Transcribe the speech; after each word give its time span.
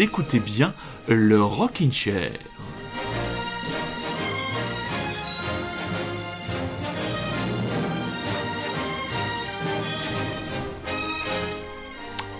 écoutez 0.00 0.38
bien 0.38 0.74
le 1.08 1.42
Rockin' 1.42 1.92
Chair. 1.92 2.32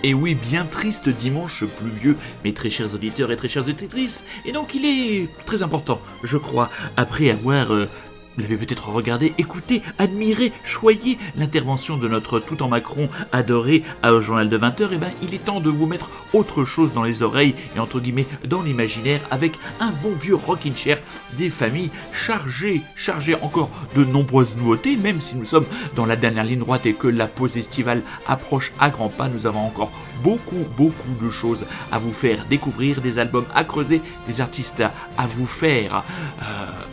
Et 0.01 0.13
oui, 0.13 0.33
bien 0.35 0.65
triste 0.65 1.09
dimanche 1.09 1.65
pluvieux, 1.65 2.15
mes 2.45 2.53
très 2.53 2.69
chers 2.69 2.95
auditeurs 2.95 3.31
et 3.31 3.37
très 3.37 3.49
chères 3.49 3.67
auditrices. 3.67 4.23
Et 4.45 4.53
donc 4.53 4.73
il 4.73 4.85
est 4.85 5.27
très 5.45 5.61
important, 5.61 5.99
je 6.23 6.37
crois, 6.37 6.69
après 6.95 7.29
avoir 7.29 7.73
euh, 7.73 7.89
vous 8.35 8.43
l'avez 8.43 8.57
peut-être 8.57 8.89
regardé, 8.89 9.33
écouté, 9.37 9.81
admiré, 9.97 10.51
choyé 10.63 11.17
l'intervention 11.35 11.97
de 11.97 12.07
notre 12.07 12.39
tout 12.39 12.63
en 12.63 12.67
Macron 12.67 13.09
adoré 13.31 13.83
au 14.03 14.21
journal 14.21 14.49
de 14.49 14.57
20h, 14.57 14.93
et 14.93 14.97
ben 14.97 15.11
il 15.21 15.33
est 15.33 15.45
temps 15.45 15.59
de 15.59 15.69
vous 15.69 15.85
mettre 15.85 16.09
autre 16.33 16.63
chose 16.63 16.93
dans 16.93 17.03
les 17.03 17.23
oreilles 17.23 17.55
et 17.75 17.79
entre 17.79 17.99
guillemets 17.99 18.27
dans 18.45 18.61
l'imaginaire 18.61 19.21
avec 19.31 19.53
un 19.79 19.91
bon 19.91 20.13
vieux 20.19 20.35
rocking 20.35 20.75
chair 20.75 20.99
des 21.37 21.49
familles 21.49 21.89
chargées, 22.13 22.81
chargées 22.95 23.35
encore 23.35 23.69
de 23.95 24.03
nombreuses 24.03 24.55
nouveautés, 24.55 24.95
même 24.95 25.21
si 25.21 25.35
nous 25.35 25.45
sommes 25.45 25.65
dans 25.95 26.05
la 26.05 26.15
dernière 26.15 26.43
ligne 26.43 26.59
droite 26.59 26.85
et 26.85 26.93
que 26.93 27.07
la 27.07 27.27
pause 27.27 27.57
estivale 27.57 28.01
approche 28.27 28.71
à 28.79 28.89
grands 28.89 29.09
pas, 29.09 29.27
nous 29.27 29.47
avons 29.47 29.65
encore 29.65 29.91
beaucoup, 30.23 30.65
beaucoup 30.77 31.13
de 31.21 31.29
choses 31.29 31.65
à 31.91 31.99
vous 31.99 32.13
faire 32.13 32.45
découvrir, 32.49 33.01
des 33.01 33.19
albums 33.19 33.45
à 33.53 33.63
creuser, 33.63 34.01
des 34.27 34.41
artistes 34.41 34.83
à 35.17 35.27
vous 35.27 35.47
faire 35.47 36.03
euh, 36.41 36.43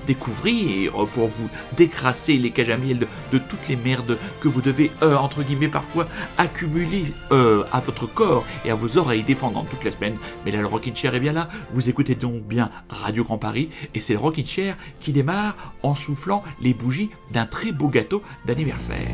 découvrir 0.07 0.93
pour 1.15 1.29
vous 1.29 1.49
décrasser 1.77 2.35
les 2.35 2.51
cages 2.51 2.67
de, 2.67 3.39
toutes 3.39 3.69
les 3.69 3.77
merdes 3.77 4.19
que 4.41 4.49
vous 4.49 4.61
devez, 4.61 4.91
euh, 5.03 5.17
entre 5.17 5.43
guillemets, 5.43 5.69
parfois 5.69 6.09
accumuler 6.37 7.05
euh, 7.31 7.65
à 7.73 7.81
votre 7.81 8.07
corps 8.07 8.45
et 8.65 8.71
à 8.71 8.75
vos 8.75 8.99
oreilles 8.99 9.23
défendant 9.23 9.65
toute 9.65 9.85
la 9.85 9.91
semaine. 9.91 10.17
Mais 10.45 10.51
là, 10.51 10.61
le 10.61 10.67
Rockin' 10.67 10.97
Chair 10.97 11.15
est 11.15 11.21
bien 11.21 11.33
là. 11.33 11.49
Vous 11.73 11.89
écoutez 11.89 12.15
donc 12.15 12.43
bien 12.43 12.71
Radio 12.89 13.25
Grand 13.25 13.39
Paris 13.39 13.71
et 13.95 14.01
c'est 14.01 14.15
le 14.15 14.19
Rockin' 14.19 14.47
Chair 14.47 14.77
qui 15.01 15.13
démarre 15.13 15.57
en 15.83 15.95
soufflant 15.95 16.43
les 16.61 16.75
bougies 16.75 17.11
d'un 17.33 17.47
très 17.47 17.73
beau 17.73 17.89
gâteau 17.89 18.23
d'anniversaire. 18.47 19.07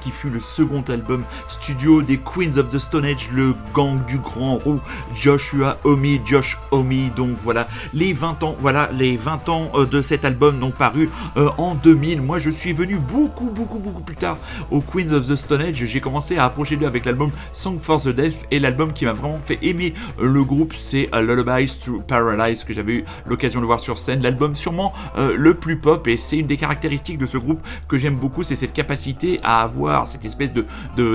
Qui 0.00 0.10
fut 0.10 0.30
le 0.30 0.40
second 0.40 0.82
album 0.88 1.22
studio 1.48 2.00
des 2.00 2.18
Queens 2.18 2.56
of 2.56 2.70
the 2.70 2.78
Stone 2.78 3.04
Age, 3.04 3.30
le 3.32 3.54
gang 3.74 4.04
du 4.06 4.18
grand 4.18 4.56
roux, 4.56 4.80
Joshua 5.14 5.78
Omi, 5.84 6.20
Josh 6.24 6.58
Omi, 6.70 7.10
donc 7.14 7.36
voilà, 7.44 7.68
les 7.92 8.12
20 8.12 8.42
ans, 8.42 8.56
voilà, 8.58 8.88
les 8.92 9.16
20 9.16 9.48
ans 9.50 9.70
euh, 9.74 9.84
de 9.84 10.00
cet 10.00 10.24
album, 10.24 10.58
donc 10.58 10.74
paru 10.74 11.10
euh, 11.36 11.50
en 11.58 11.74
2000. 11.74 12.22
Moi, 12.22 12.38
je 12.38 12.50
suis 12.50 12.72
venu 12.72 12.96
beaucoup, 12.96 13.50
beaucoup, 13.50 13.78
beaucoup 13.78 14.02
plus 14.02 14.16
tard 14.16 14.38
aux 14.70 14.80
Queens 14.80 15.12
of 15.12 15.28
the 15.28 15.36
Stone 15.36 15.60
Age. 15.60 15.84
J'ai 15.84 16.00
commencé 16.00 16.38
à 16.38 16.44
approcher 16.46 16.76
d'eux 16.76 16.86
avec 16.86 17.04
l'album 17.04 17.30
Song 17.52 17.78
for 17.78 18.00
the 18.00 18.08
Deaf 18.08 18.44
et 18.50 18.58
l'album 18.58 18.92
qui 18.92 19.04
m'a 19.04 19.12
vraiment 19.12 19.40
fait 19.44 19.58
aimer 19.62 19.92
le 20.18 20.42
groupe, 20.42 20.72
c'est 20.74 21.10
euh, 21.14 21.20
Lullabies 21.20 21.76
to 21.78 22.00
Paralyze 22.00 22.64
que 22.64 22.72
j'avais 22.72 22.94
eu 22.94 23.04
l'occasion 23.26 23.60
de 23.60 23.66
voir 23.66 23.80
sur 23.80 23.98
scène. 23.98 24.22
L'album 24.22 24.56
sûrement 24.56 24.92
le 25.16 25.54
plus 25.54 25.76
pop 25.76 26.06
et 26.08 26.16
c'est 26.16 26.38
une 26.38 26.46
des 26.46 26.56
caractéristiques 26.56 27.18
de 27.18 27.26
ce 27.26 27.38
groupe 27.38 27.60
que 27.88 27.98
j'aime 27.98 28.16
beaucoup, 28.16 28.42
c'est 28.42 28.56
cette 28.56 28.72
capacité 28.72 29.38
à 29.42 29.65
avoir 29.66 30.08
cette 30.08 30.24
espèce 30.24 30.52
de 30.52 30.64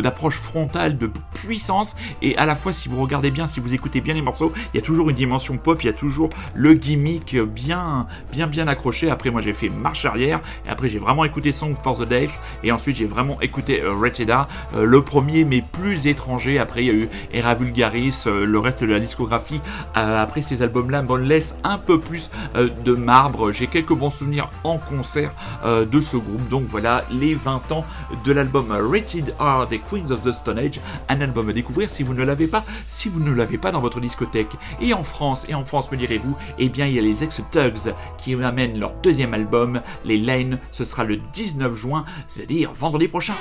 d'approche 0.02 0.38
frontale, 0.38 0.98
de 0.98 1.10
puissance 1.34 1.96
et 2.22 2.38
à 2.38 2.46
la 2.46 2.56
fois 2.56 2.74
si 2.74 2.90
vous 2.90 3.02
regardez 3.02 3.32
bien, 3.32 3.48
si 3.48 3.60
vous 3.60 3.74
écoutez 3.74 4.02
bien 4.02 4.14
les 4.14 4.22
morceaux, 4.22 4.52
il 4.74 4.78
y 4.78 4.80
a 4.80 4.86
toujours 4.86 5.10
une 5.10 5.16
dimension 5.16 5.58
pop, 5.58 5.82
il 5.84 5.88
y 5.88 5.90
a 5.90 5.94
toujours 5.94 6.30
le 6.54 6.74
gimmick 6.74 7.38
bien 7.38 8.08
bien 8.32 8.48
bien 8.48 8.68
accroché. 8.68 9.10
Après 9.10 9.32
moi 9.32 9.42
j'ai 9.42 9.54
fait 9.54 9.70
marche 9.70 10.06
arrière 10.06 10.42
et 10.66 10.70
après 10.70 10.88
j'ai 10.88 11.00
vraiment 11.00 11.26
écouté 11.26 11.52
Song 11.52 11.76
for 11.82 11.98
the 11.98 12.08
Deaf 12.08 12.40
et 12.64 12.72
ensuite 12.72 12.98
j'ai 12.98 13.06
vraiment 13.06 13.40
écouté 13.42 13.82
euh, 13.82 13.94
euh, 14.76 14.86
le 14.86 15.02
premier 15.02 15.46
mais 15.46 15.64
plus 15.72 16.08
étranger. 16.08 16.60
Après 16.60 16.84
il 16.84 16.88
y 16.88 16.90
a 16.90 16.94
eu 16.94 17.10
Era 17.34 17.56
Vulgaris, 17.56 18.24
euh, 18.28 18.46
le 18.46 18.60
reste 18.60 18.84
de 18.84 18.92
la 18.92 19.00
discographie. 19.00 19.62
Euh, 19.98 20.22
après 20.22 20.42
ces 20.42 20.62
albums-là 20.62 21.02
me 21.02 21.18
laisse 21.18 21.56
un 21.64 21.78
peu 21.78 22.00
plus 22.00 22.30
de 22.56 22.94
marbre. 22.94 23.52
J'ai 23.52 23.68
quelques 23.68 23.94
bons 23.94 24.10
souvenirs 24.10 24.50
en 24.64 24.78
concert 24.78 25.32
de 25.66 26.02
ce 26.02 26.18
groupe. 26.18 26.48
Donc 26.50 26.64
voilà 26.68 27.04
les 27.12 27.34
20 27.34 27.72
ans 27.72 27.86
de 28.26 28.32
de 28.32 28.41
l'album 28.42 28.72
Rated 28.72 29.36
R 29.40 29.68
des 29.68 29.78
Queens 29.78 30.10
of 30.10 30.24
the 30.24 30.34
Stone 30.34 30.58
Age, 30.58 30.80
un 31.10 31.22
album 31.22 31.50
à 31.50 31.54
découvrir 31.54 31.92
si 31.92 32.02
vous 32.02 32.16
ne 32.16 32.24
l'avez 32.24 32.48
pas, 32.48 32.66
si 32.88 33.08
vous 33.08 33.20
ne 33.20 33.32
l'avez 33.32 33.60
pas 33.60 33.72
dans 33.72 33.82
votre 33.82 34.00
discothèque. 34.00 34.54
Et 34.82 34.96
en 34.96 35.04
France, 35.04 35.46
et 35.48 35.54
en 35.54 35.64
France 35.64 35.92
me 35.92 35.98
direz-vous, 35.98 36.36
eh 36.58 36.68
bien 36.68 36.88
il 36.88 36.96
y 36.96 36.98
a 36.98 37.04
les 37.04 37.24
ex-Tugs 37.24 37.94
qui 38.18 38.34
amènent 38.34 38.80
leur 38.80 38.94
deuxième 39.04 39.36
album, 39.36 39.82
les 40.06 40.18
Lane, 40.18 40.58
ce 40.72 40.86
sera 40.86 41.04
le 41.04 41.18
19 41.18 41.76
juin, 41.76 42.04
c'est-à-dire 42.28 42.74
vendredi 42.74 43.08
prochain. 43.08 43.36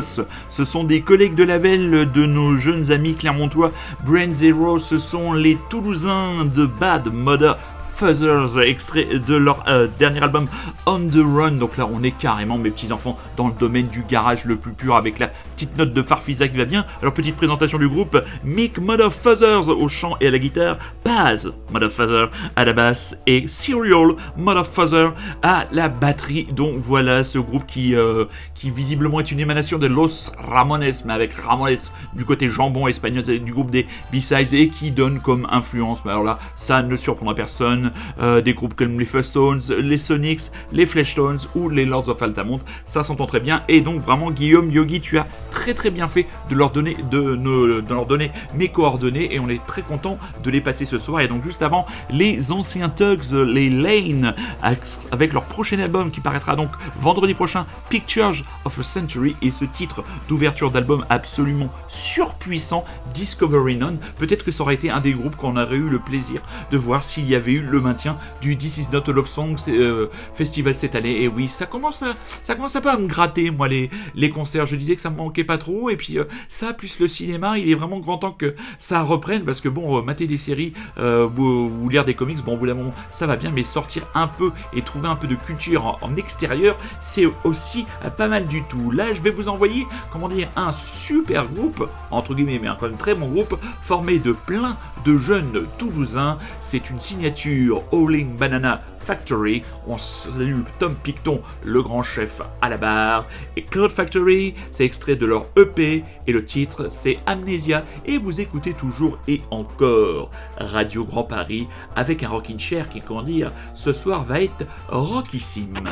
Ce 0.00 0.64
sont 0.64 0.84
des 0.84 1.00
collègues 1.00 1.34
de 1.34 1.42
label 1.44 2.10
de 2.12 2.26
nos 2.26 2.56
jeunes 2.56 2.92
amis 2.92 3.14
clermontois. 3.14 3.72
Brain 4.06 4.30
Zero, 4.30 4.78
ce 4.78 4.98
sont 4.98 5.32
les 5.32 5.58
Toulousains 5.68 6.44
de 6.44 6.66
Bad 6.66 7.12
Mother 7.12 7.56
Fuzzers, 8.00 8.58
extrait 8.62 9.06
de 9.26 9.36
leur 9.36 9.62
euh, 9.68 9.86
dernier 9.98 10.22
album 10.22 10.48
On 10.86 11.00
the 11.00 11.22
Run. 11.22 11.52
Donc 11.52 11.76
là, 11.76 11.86
on 11.92 12.02
est 12.02 12.16
carrément, 12.16 12.56
mes 12.56 12.70
petits 12.70 12.92
enfants, 12.92 13.18
dans 13.36 13.48
le 13.48 13.52
domaine 13.52 13.88
du 13.88 14.04
garage 14.04 14.46
le 14.46 14.56
plus 14.56 14.72
pur 14.72 14.96
avec 14.96 15.18
la 15.18 15.28
petite 15.28 15.76
note 15.76 15.92
de 15.92 16.00
Farfisa 16.00 16.48
qui 16.48 16.56
va 16.56 16.64
bien. 16.64 16.86
Alors, 17.02 17.12
petite 17.12 17.36
présentation 17.36 17.76
du 17.76 17.90
groupe 17.90 18.18
Mick 18.42 18.78
Motherfuzzers 18.78 19.68
au 19.68 19.86
chant 19.88 20.16
et 20.22 20.28
à 20.28 20.30
la 20.30 20.38
guitare, 20.38 20.78
Paz 21.04 21.52
Motherfuzzer 21.70 22.30
à 22.56 22.64
la 22.64 22.72
basse 22.72 23.18
et 23.26 23.46
Serial 23.46 24.14
Motherfuzzer 24.34 25.10
à 25.42 25.66
la 25.70 25.90
batterie. 25.90 26.48
Donc 26.52 26.76
voilà 26.78 27.22
ce 27.22 27.38
groupe 27.38 27.66
qui, 27.66 27.94
euh, 27.94 28.24
qui 28.54 28.70
visiblement 28.70 29.20
est 29.20 29.30
une 29.30 29.40
émanation 29.40 29.76
de 29.76 29.86
Los 29.86 30.32
Ramones, 30.38 30.90
mais 31.04 31.12
avec 31.12 31.34
Ramones 31.34 31.76
du 32.14 32.24
côté 32.24 32.48
jambon 32.48 32.88
espagnol 32.88 33.24
du 33.24 33.52
groupe 33.52 33.70
des 33.70 33.86
B-Sides 34.10 34.54
et 34.54 34.68
qui 34.70 34.90
donne 34.90 35.20
comme 35.20 35.46
influence, 35.50 36.02
mais 36.06 36.12
alors 36.12 36.24
là, 36.24 36.38
ça 36.56 36.82
ne 36.82 36.96
surprendra 36.96 37.34
personne, 37.34 37.89
euh, 38.20 38.40
des 38.40 38.54
groupes 38.54 38.74
comme 38.74 38.98
les 38.98 39.22
Stones, 39.22 39.60
les 39.80 39.98
Sonics, 39.98 40.50
les 40.72 40.86
Fleshtones 40.86 41.38
ou 41.54 41.68
les 41.68 41.84
Lords 41.84 42.08
of 42.08 42.22
Altamont. 42.22 42.60
Ça 42.84 43.02
s'entend 43.02 43.26
très 43.26 43.40
bien. 43.40 43.62
Et 43.68 43.80
donc 43.80 44.02
vraiment, 44.02 44.30
Guillaume 44.30 44.70
Yogi, 44.70 45.00
tu 45.00 45.18
as 45.18 45.26
très 45.50 45.74
très 45.74 45.90
bien 45.90 46.08
fait 46.08 46.26
de 46.48 46.54
leur 46.54 46.70
donner, 46.70 46.96
de 47.10 47.82
leur 47.88 48.06
donner 48.06 48.30
mes 48.54 48.68
coordonnées 48.68 49.34
et 49.34 49.40
on 49.40 49.48
est 49.48 49.64
très 49.66 49.82
content 49.82 50.18
de 50.42 50.50
les 50.50 50.60
passer 50.60 50.84
ce 50.84 50.98
soir. 50.98 51.20
Et 51.20 51.28
donc 51.28 51.42
juste 51.42 51.62
avant, 51.62 51.86
les 52.10 52.52
anciens 52.52 52.88
Tugs, 52.88 53.32
les 53.32 53.70
Lane, 53.70 54.34
avec 54.62 55.32
leur 55.32 55.44
prochain 55.44 55.78
album 55.78 56.10
qui 56.10 56.20
paraîtra 56.20 56.56
donc 56.56 56.70
vendredi 57.00 57.34
prochain, 57.34 57.66
Pictures 57.88 58.44
of 58.64 58.78
a 58.78 58.82
Century, 58.82 59.36
et 59.42 59.50
ce 59.50 59.64
titre 59.64 60.04
d'ouverture 60.28 60.70
d'album 60.70 61.04
absolument 61.10 61.70
surpuissant, 61.88 62.84
Discovery 63.14 63.76
None. 63.76 63.98
Peut-être 64.18 64.44
que 64.44 64.52
ça 64.52 64.62
aurait 64.62 64.74
été 64.74 64.90
un 64.90 65.00
des 65.00 65.12
groupes 65.12 65.36
qu'on 65.36 65.56
aurait 65.56 65.76
eu 65.76 65.88
le 65.88 65.98
plaisir 65.98 66.40
de 66.70 66.76
voir 66.76 67.02
s'il 67.02 67.28
y 67.28 67.34
avait 67.34 67.52
eu 67.52 67.62
le 67.62 67.79
maintien 67.80 68.16
du 68.40 68.56
This 68.56 68.78
Is 68.78 68.88
Not 68.92 69.08
a 69.08 69.12
Love 69.12 69.28
Song 69.28 69.56
euh, 69.68 70.06
festival 70.34 70.74
cette 70.74 70.94
année. 70.94 71.22
Et 71.22 71.28
oui, 71.28 71.48
ça 71.48 71.66
commence, 71.66 72.02
à, 72.02 72.14
ça 72.42 72.54
commence 72.54 72.76
un 72.76 72.80
peu 72.80 72.90
à 72.90 72.96
me 72.96 73.06
gratter, 73.06 73.50
moi, 73.50 73.68
les, 73.68 73.90
les 74.14 74.30
concerts. 74.30 74.66
Je 74.66 74.76
disais 74.76 74.96
que 74.96 75.00
ça 75.00 75.10
me 75.10 75.16
manquait 75.16 75.44
pas 75.44 75.58
trop. 75.58 75.90
Et 75.90 75.96
puis, 75.96 76.18
euh, 76.18 76.24
ça, 76.48 76.72
plus 76.72 77.00
le 77.00 77.08
cinéma, 77.08 77.58
il 77.58 77.70
est 77.70 77.74
vraiment 77.74 78.00
grand 78.00 78.18
temps 78.18 78.32
que 78.32 78.54
ça 78.78 79.02
reprenne. 79.02 79.44
Parce 79.44 79.60
que, 79.60 79.68
bon, 79.68 79.98
euh, 79.98 80.02
mater 80.02 80.26
des 80.26 80.38
séries 80.38 80.72
ou, 80.98 81.88
lire 81.88 82.04
des 82.04 82.14
comics, 82.14 82.42
bon, 82.44 82.54
au 82.54 82.56
bout 82.56 82.66
d'un 82.66 82.74
moment, 82.74 82.94
ça 83.10 83.26
va 83.26 83.36
bien. 83.36 83.50
Mais 83.50 83.64
sortir 83.64 84.06
un 84.14 84.28
peu 84.28 84.52
et 84.72 84.82
trouver 84.82 85.08
un 85.08 85.16
peu 85.16 85.26
de 85.26 85.34
culture 85.34 85.98
en, 86.02 86.16
extérieur, 86.16 86.76
c'est 87.00 87.26
aussi 87.44 87.86
pas 88.16 88.28
mal 88.28 88.46
du 88.46 88.62
tout. 88.64 88.90
Là, 88.90 89.14
je 89.14 89.20
vais 89.20 89.30
vous 89.30 89.48
envoyer, 89.48 89.86
comment 90.12 90.28
dire, 90.28 90.48
un 90.56 90.72
super 90.72 91.46
groupe, 91.48 91.88
entre 92.10 92.34
guillemets, 92.34 92.58
mais 92.60 92.68
un 92.68 92.74
quand 92.74 92.86
même 92.86 92.96
très 92.96 93.14
bon 93.14 93.28
groupe, 93.28 93.58
formé 93.82 94.18
de 94.18 94.32
plein 94.32 94.76
de 95.04 95.16
jeunes 95.18 95.66
Toulousains. 95.78 96.38
C'est 96.60 96.90
une 96.90 97.00
signature 97.00 97.69
Howling 97.72 98.36
Banana 98.36 98.82
Factory. 98.98 99.62
On 99.86 99.98
salue 99.98 100.60
Tom 100.78 100.94
Picton, 100.94 101.40
le 101.64 101.82
grand 101.82 102.02
chef 102.02 102.40
à 102.60 102.68
la 102.68 102.76
barre. 102.76 103.26
Et 103.56 103.62
Cloud 103.62 103.90
Factory, 103.90 104.54
c'est 104.72 104.84
extrait 104.84 105.16
de 105.16 105.26
leur 105.26 105.46
EP 105.56 106.04
et 106.26 106.32
le 106.32 106.44
titre 106.44 106.90
c'est 106.90 107.18
Amnesia. 107.26 107.84
Et 108.06 108.18
vous 108.18 108.40
écoutez 108.40 108.74
toujours 108.74 109.18
et 109.28 109.42
encore 109.50 110.30
Radio 110.58 111.04
Grand 111.04 111.24
Paris 111.24 111.68
avec 111.96 112.22
un 112.22 112.28
rocking 112.28 112.58
chair 112.58 112.88
qui, 112.88 113.00
comment 113.00 113.22
dire, 113.22 113.52
ce 113.74 113.92
soir 113.92 114.24
va 114.24 114.40
être 114.40 114.66
rockissime. 114.88 115.88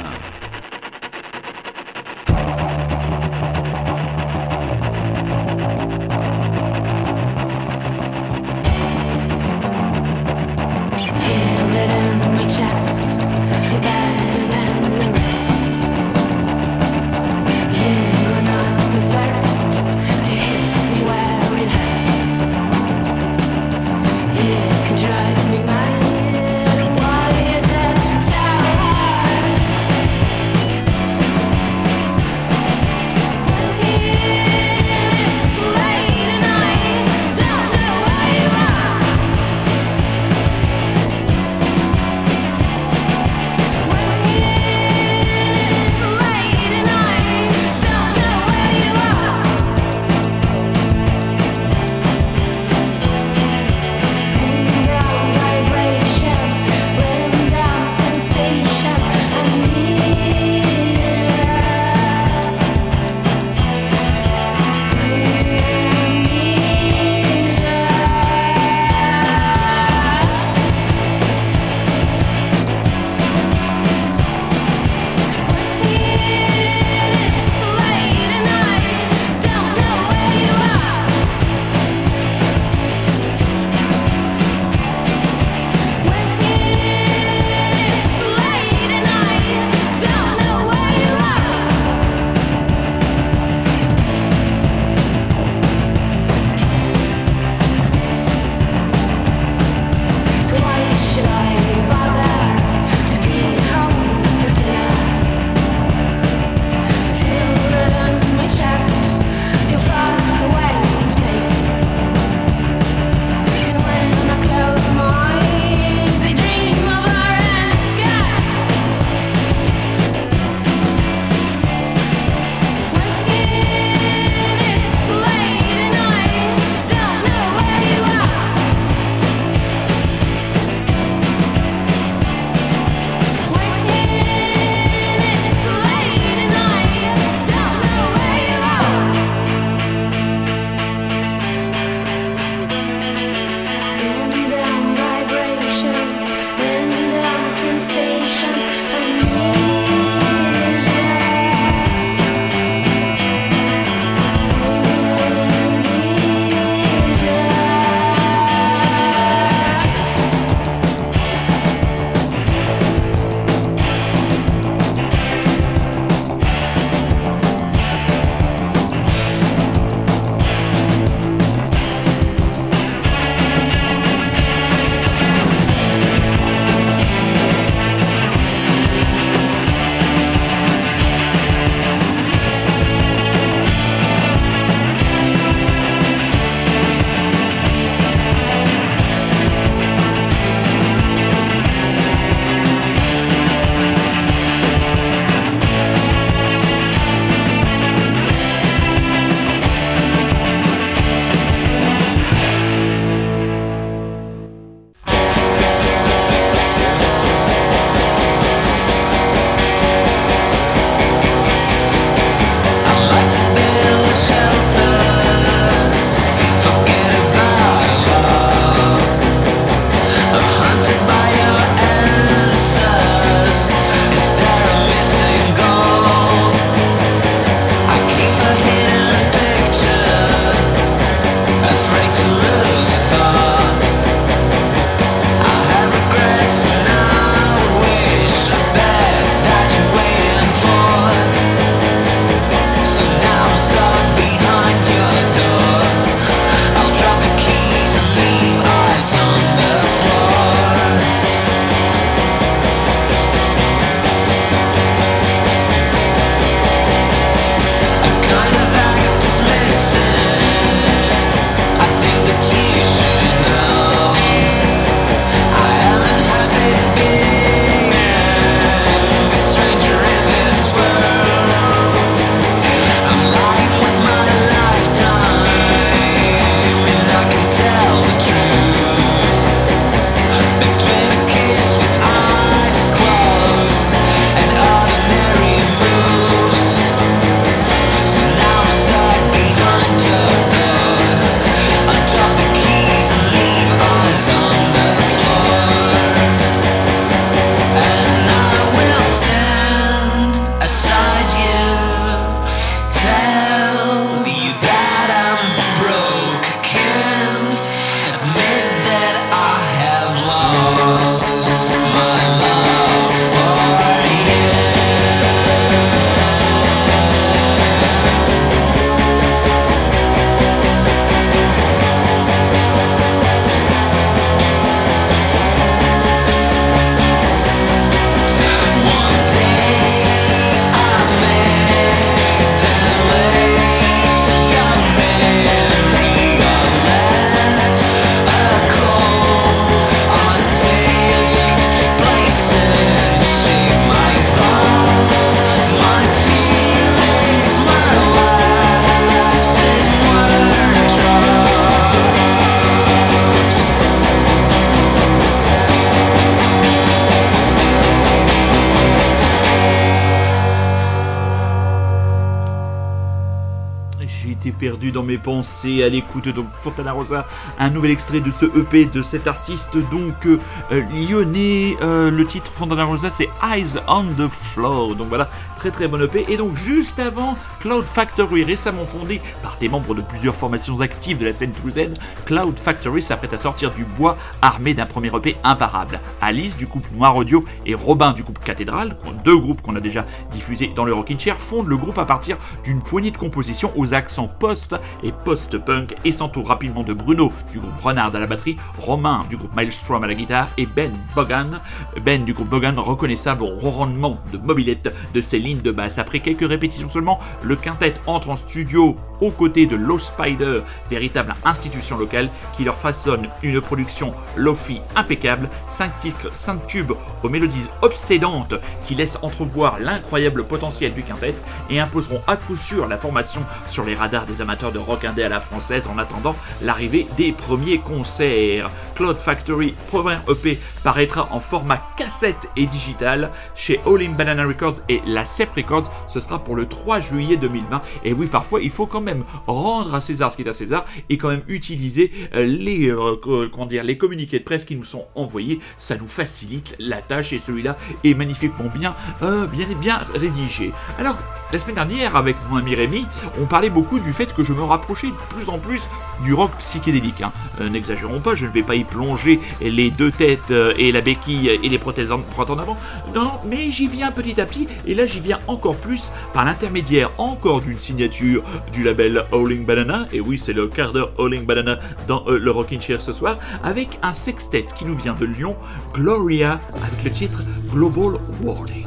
Dans 364.79 365.03
mes 365.03 365.19
pensées 365.19 365.83
à 365.83 365.88
l'écoute 365.88 366.29
donc 366.29 366.47
Fontana 366.61 366.93
Rosa, 366.93 367.27
un 367.59 367.71
nouvel 367.71 367.91
extrait 367.91 368.21
de 368.21 368.31
ce 368.31 368.47
EP 368.59 368.87
de 368.87 369.03
cet 369.03 369.27
artiste 369.27 369.77
donc 369.91 370.27
euh, 370.27 370.38
lyonnais. 370.71 371.77
Euh, 371.83 372.11
le 372.11 372.25
titre 372.25 372.51
Fontana 372.55 372.85
Rosa 372.85 373.11
c'est 373.11 373.29
Eyes 373.43 373.79
on 373.88 374.05
the 374.05 374.29
Floor. 374.29 374.95
Donc 374.95 375.09
voilà, 375.09 375.29
très 375.59 375.71
très 375.73 375.88
bon 375.88 376.01
EP. 376.01 376.25
Et 376.29 376.37
donc 376.37 376.57
juste 376.57 377.01
avant, 377.01 377.37
Cloud 377.61 377.85
Factory, 377.85 378.44
récemment 378.44 378.87
fondé 378.87 379.21
par 379.42 379.57
des 379.59 379.68
membres 379.68 379.94
de 379.94 380.03
plusieurs 380.03 380.37
formations 380.37 380.81
actives 380.81 381.18
de 381.18 381.27
la 381.27 381.33
scène 381.33 381.51
toulousaine, 381.51 381.94
Cloud 382.27 382.59
Factory 382.59 383.03
s'apprête 383.03 383.35
à 383.35 383.38
sortir 383.38 383.73
du 383.73 383.85
bois 383.85 384.16
armé 384.40 384.73
d'un 384.73 384.87
premier 384.87 385.09
EP 385.09 385.37
imparable. 385.42 386.01
Alice 386.21 386.57
du 386.57 386.66
groupe 386.66 386.87
Noir 386.94 387.16
Audio 387.16 387.44
et 387.66 387.75
Robin 387.75 388.12
du 388.12 388.23
groupe 388.23 388.38
Cathédrale, 388.38 388.97
deux 389.25 389.37
groupes 389.37 389.61
qu'on 389.61 389.75
a 389.75 389.81
déjà 389.81 390.07
diffusés 390.31 390.71
dans 390.75 390.85
le 390.85 390.94
Rockin' 390.94 391.18
Chair, 391.18 391.37
fondent 391.37 391.66
le 391.66 391.77
groupe 391.77 391.99
à 391.99 392.05
partir 392.05 392.38
d'une 392.62 392.81
poignée 392.81 393.11
de 393.11 393.16
compositions 393.16 393.73
aux 393.75 393.94
accents 393.94 394.29
post 394.29 394.77
et 395.03 395.12
post-punk 395.25 395.97
et 396.05 396.12
s'entourent 396.12 396.49
rapidement 396.49 396.85
de 396.85 396.92
Bruno 396.92 397.33
du 397.53 397.59
groupe 397.59 397.81
Renard 397.83 398.14
à 398.14 398.21
la 398.21 398.27
batterie, 398.27 398.57
Romain 398.79 399.25
du 399.29 399.37
groupe 399.37 399.55
Maelstrom 399.57 400.05
à 400.05 400.07
la 400.07 400.14
guitare 400.14 400.49
et 400.57 400.66
Ben 400.66 400.92
Bogan, 401.16 401.61
Ben 402.05 402.25
du 402.25 402.33
groupe 402.33 402.49
Bogan 402.49 402.79
reconnaissable 402.79 403.42
au 403.42 403.71
rendement 403.71 404.18
de 404.33 404.38
mobilette 404.38 404.94
de 405.12 405.21
ses 405.21 405.40
de 405.57 405.71
basse. 405.71 405.99
Après 405.99 406.21
quelques 406.21 406.49
répétitions 406.49 406.89
seulement, 406.89 407.19
le 407.43 407.57
quintet 407.57 407.95
entre 408.07 408.31
en 408.31 408.37
studio 408.37 408.97
aux 409.21 409.31
côtés 409.31 409.67
de 409.67 409.77
Low 409.77 409.99
Spider, 409.99 410.61
véritable 410.91 411.35
institution 411.45 411.99
locale 411.99 412.29
qui 412.57 412.65
leur 412.65 412.77
façonne 412.77 413.29
une 413.43 413.61
production 413.61 414.13
lofi 414.37 414.81
impeccable, 414.95 415.49
5 415.67 415.99
titres, 415.99 416.31
5 416.33 416.67
tubes 416.67 416.93
aux 417.23 417.29
mélodies 417.29 417.69
obsédantes 417.83 418.55
qui 418.87 418.95
laissent 418.95 419.19
entrevoir 419.23 419.79
l'incroyable 419.81 420.45
potentiel 420.45 420.95
du 420.95 421.03
quintet 421.03 421.35
et 421.71 421.81
imposeront 421.81 422.23
à 422.27 422.37
coup 422.37 422.57
sûr 422.57 422.87
la 422.87 422.99
formation 422.99 423.43
sur 423.67 423.85
les 423.85 423.95
radars 423.95 424.27
des 424.27 424.41
amateurs 424.41 424.73
de 424.73 424.79
rock 424.79 425.05
indé 425.05 425.23
à 425.23 425.29
la 425.29 425.41
française 425.41 425.89
en 425.89 425.99
attendant 425.99 426.37
l'arrivée 426.63 427.07
des 427.17 427.33
premiers 427.33 427.79
concerts. 427.79 428.71
Cloud 428.95 429.19
Factory, 429.19 429.75
premier 429.91 430.17
EP, 430.29 430.59
paraîtra 430.83 431.29
en 431.31 431.41
format 431.41 431.83
cassette 431.97 432.49
et 432.57 432.67
digital 432.67 433.31
chez 433.55 433.81
All 433.87 434.03
In 434.03 434.13
Banana 434.13 434.45
Records 434.45 434.81
et 434.89 435.01
la 435.07 435.25
Cep 435.38 435.55
Records. 435.55 435.88
Ce 436.09 436.18
sera 436.18 436.42
pour 436.42 436.57
le 436.57 436.66
3 436.66 436.98
juillet 436.98 437.37
2020. 437.37 437.81
Et 438.05 438.12
oui, 438.12 438.27
parfois, 438.27 438.61
il 438.61 438.70
faut 438.70 438.87
quand 438.87 439.01
même 439.01 439.22
rendre 439.46 439.94
à 439.94 440.01
César 440.01 440.33
ce 440.33 440.37
qui 440.37 440.42
est 440.42 440.48
à 440.48 440.53
César 440.53 440.85
et 441.09 441.16
quand 441.16 441.29
même 441.29 441.42
utiliser 441.46 442.11
euh, 442.35 442.44
les, 442.44 442.88
euh, 442.88 443.16
comment 443.53 443.66
dire, 443.66 443.85
les 443.85 443.96
communiqués 443.96 444.40
de 444.40 444.44
presse 444.44 444.64
qui 444.64 444.74
nous 444.74 444.85
sont 444.85 445.07
envoyés. 445.14 445.61
Ça 445.79 445.96
nous 445.96 446.09
facilite 446.09 446.74
la 446.81 447.03
tâche 447.03 447.33
et 447.33 447.38
celui-là 447.38 447.77
est 448.03 448.14
magnifiquement 448.14 448.68
bien, 448.74 448.96
euh, 449.22 449.46
bien 449.46 449.66
bien 449.81 450.01
rédigé. 450.14 450.72
Alors, 450.98 451.16
la 451.53 451.59
semaine 451.59 451.77
dernière, 451.77 452.16
avec 452.16 452.37
mon 452.51 452.57
ami 452.57 452.74
Rémi, 452.74 453.07
on 453.40 453.46
parlait 453.46 453.70
beaucoup 453.70 454.01
du 454.01 454.12
fait 454.12 454.35
que 454.35 454.42
je 454.42 454.53
me 454.53 454.62
rapprochais 454.62 455.07
de 455.07 455.37
plus 455.37 455.48
en 455.48 455.59
plus 455.59 455.88
du 456.24 456.35
rock 456.35 456.51
psychédélique. 456.59 457.22
Hein. 457.22 457.33
N'exagérons 457.70 458.20
pas, 458.20 458.35
je 458.35 458.46
ne 458.46 458.51
vais 458.51 458.62
pas 458.62 458.74
y 458.74 458.85
plonger 458.85 459.40
les 459.61 459.90
deux 459.90 460.11
têtes 460.11 460.51
et 460.51 460.92
la 460.92 461.01
béquille 461.01 461.48
et 461.48 461.68
les 461.68 461.79
prothèses 461.79 462.12
en, 462.12 462.20
en 462.37 462.59
avant. 462.59 462.77
Non, 463.14 463.24
non, 463.24 463.33
mais 463.46 463.70
j'y 463.70 463.87
viens 463.87 464.11
petit 464.11 464.38
à 464.40 464.46
petit, 464.46 464.66
et 464.87 464.94
là 464.94 465.07
j'y 465.07 465.20
viens 465.20 465.28
encore 465.47 465.77
plus 465.77 466.11
par 466.33 466.45
l'intermédiaire 466.45 467.11
encore 467.19 467.61
d'une 467.61 467.79
signature 467.79 468.43
du 468.73 468.83
label 468.83 469.25
Howling 469.33 469.64
Banana, 469.64 470.07
et 470.12 470.21
oui, 470.21 470.38
c'est 470.38 470.53
le 470.53 470.69
quart 470.69 470.93
d'heure 470.93 471.12
Howling 471.19 471.45
Banana 471.45 471.79
dans 472.07 472.25
euh, 472.27 472.38
le 472.38 472.51
Rockin' 472.51 472.81
Chair 472.81 473.03
ce 473.03 473.12
soir, 473.12 473.38
avec 473.62 473.99
un 474.03 474.12
sextet 474.12 474.67
qui 474.77 474.85
nous 474.85 474.97
vient 474.97 475.14
de 475.14 475.27
Lyon, 475.27 475.57
Gloria, 475.95 476.61
avec 476.75 477.05
le 477.05 477.11
titre 477.11 477.43
Global 477.73 478.21
Warning. 478.43 478.87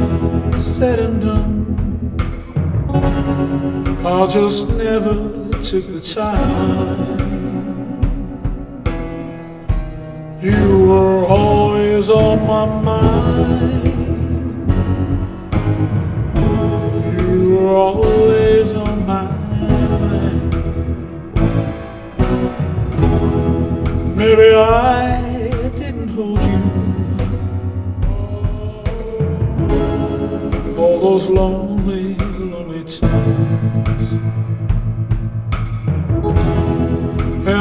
said 0.81 0.97
and 0.97 1.21
done. 1.21 1.53
I 4.03 4.25
just 4.25 4.67
never 4.69 5.13
took 5.61 5.85
the 5.93 6.01
time. 6.01 7.19
You 10.41 10.79
were 10.87 11.23
always 11.27 12.09
on 12.09 12.47
my 12.47 12.65
mind. 12.89 13.83
You 17.19 17.51
were 17.51 17.75
always 17.75 18.73
on 18.73 19.05
my 19.05 19.25
mind. 19.29 20.51
Maybe 24.17 24.55
I 24.55 25.20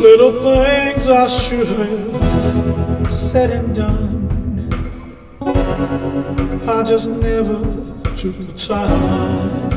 Little 0.00 0.42
things 0.42 1.08
I 1.08 1.26
should 1.28 1.68
have 1.68 3.12
said 3.12 3.50
and 3.50 3.74
done. 3.74 4.19
I 6.40 6.82
just 6.82 7.08
never 7.10 7.58
took 8.16 8.34
the 8.38 8.54
time. 8.56 9.76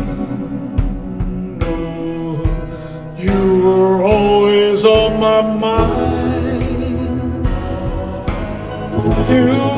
No, 1.59 2.41
you 3.17 3.63
were 3.63 4.03
always 4.03 4.85
on 4.85 5.19
my 5.19 5.41
mind. 5.41 6.63
You 9.29 9.72